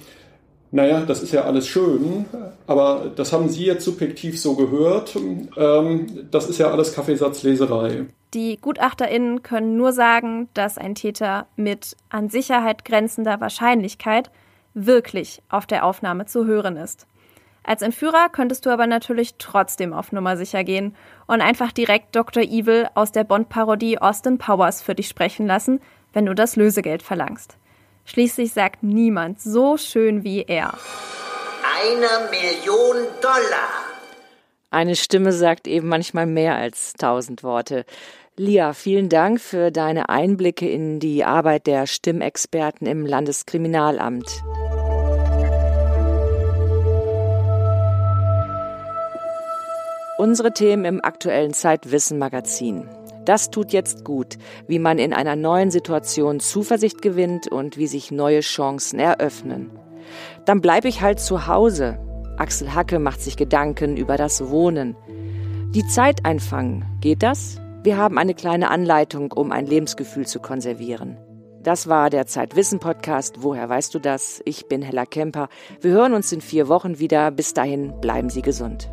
naja, 0.74 1.02
das 1.02 1.22
ist 1.22 1.32
ja 1.32 1.44
alles 1.44 1.68
schön, 1.68 2.26
aber 2.66 3.12
das 3.16 3.32
haben 3.32 3.48
Sie 3.48 3.64
jetzt 3.64 3.86
subjektiv 3.86 4.42
so 4.42 4.56
gehört. 4.56 5.16
Ähm, 5.16 6.28
das 6.32 6.50
ist 6.50 6.58
ja 6.58 6.72
alles 6.72 6.96
Kaffeesatzleserei. 6.96 8.08
Die 8.34 8.58
GutachterInnen 8.58 9.44
können 9.44 9.78
nur 9.78 9.94
sagen, 9.94 10.50
dass 10.56 10.80
ein 10.80 10.96
Täter 10.96 11.46
mit 11.56 11.96
an 12.10 12.30
Sicherheit 12.30 12.86
grenzender 12.86 13.40
Wahrscheinlichkeit 13.40 14.32
wirklich 14.74 15.44
auf 15.48 15.68
der 15.68 15.86
Aufnahme 15.86 16.26
zu 16.26 16.48
hören 16.48 16.78
ist. 16.78 17.06
Als 17.64 17.84
Entführer 17.84 18.30
könntest 18.30 18.66
du 18.66 18.72
aber 18.72 18.88
natürlich 18.88 19.36
trotzdem 19.38 19.94
auf 19.94 20.12
Nummer 20.12 20.38
sicher 20.38 20.64
gehen 20.64 20.96
und 21.28 21.42
einfach 21.42 21.72
direkt 21.72 22.16
Dr. 22.16 22.42
Evil 22.42 22.88
aus 22.96 23.12
der 23.12 23.26
Bond-Parodie 23.26 24.00
Austin 24.00 24.40
Powers 24.40 24.82
für 24.82 24.96
dich 24.96 25.08
sprechen 25.08 25.46
lassen, 25.46 25.82
wenn 26.14 26.26
du 26.26 26.34
das 26.34 26.56
Lösegeld 26.56 27.04
verlangst. 27.04 27.60
Schließlich 28.06 28.54
sagt 28.54 28.84
niemand 28.84 29.42
so 29.42 29.78
schön 29.78 30.24
wie 30.24 30.44
er. 30.44 30.78
Eine 31.82 32.30
Million 32.30 33.08
Dollar. 33.22 33.70
Eine 34.70 34.96
Stimme 34.96 35.32
sagt 35.32 35.68
eben 35.68 35.88
manchmal 35.88 36.26
mehr 36.26 36.56
als 36.56 36.94
tausend 36.94 37.44
Worte. 37.44 37.86
Lia, 38.36 38.74
vielen 38.74 39.10
Dank 39.10 39.40
für 39.40 39.70
deine 39.70 40.10
Einblicke 40.10 40.68
in 40.68 41.00
die 41.00 41.24
Arbeit 41.24 41.68
der 41.68 41.86
Stimmexperten 41.86 42.88
im 42.88 43.06
Landeskriminalamt. 43.06 44.44
Unsere 50.18 50.54
Themen 50.54 50.86
im 50.86 51.04
aktuellen 51.04 51.54
Zeitwissen 51.54 52.18
Magazin. 52.18 52.88
Das 53.26 53.52
tut 53.52 53.72
jetzt 53.72 54.04
gut, 54.04 54.38
wie 54.68 54.80
man 54.80 55.00
in 55.00 55.14
einer 55.14 55.36
neuen 55.36 55.72
Situation 55.72 56.40
Zuversicht 56.40 57.02
gewinnt 57.02 57.48
und 57.48 57.78
wie 57.78 57.88
sich 57.88 58.12
neue 58.12 58.42
Chancen 58.42 59.00
eröffnen. 59.00 59.72
Dann 60.46 60.62
bleibe 60.62 60.88
ich 60.88 61.02
halt 61.02 61.20
zu 61.20 61.48
Hause. 61.48 62.00
Axel 62.38 62.74
Hacke 62.74 63.00
macht 63.00 63.22
sich 63.22 63.38
Gedanken 63.38 63.96
über 63.96 64.18
das 64.18 64.50
Wohnen. 64.50 64.98
Die 65.74 65.86
Zeit 65.88 66.26
einfangen, 66.26 66.86
geht 67.00 67.24
das? 67.24 67.62
Wir 67.84 67.98
haben 67.98 68.18
eine 68.18 68.34
kleine 68.34 68.70
Anleitung, 68.70 69.32
um 69.32 69.52
ein 69.52 69.66
Lebensgefühl 69.66 70.28
zu 70.28 70.40
konservieren. 70.40 71.18
Das 71.62 71.88
war 71.88 72.10
der 72.10 72.28
Zeitwissen-Podcast. 72.28 73.38
Woher 73.40 73.70
weißt 73.70 73.96
du 73.96 74.00
das? 74.00 74.42
Ich 74.44 74.68
bin 74.68 74.82
Hella 74.82 75.06
Kemper. 75.06 75.48
Wir 75.80 75.92
hören 75.92 76.14
uns 76.14 76.32
in 76.34 76.42
vier 76.42 76.68
Wochen 76.68 77.00
wieder. 77.00 77.32
Bis 77.32 77.54
dahin 77.54 78.00
bleiben 78.02 78.30
Sie 78.30 78.42
gesund. 78.42 78.90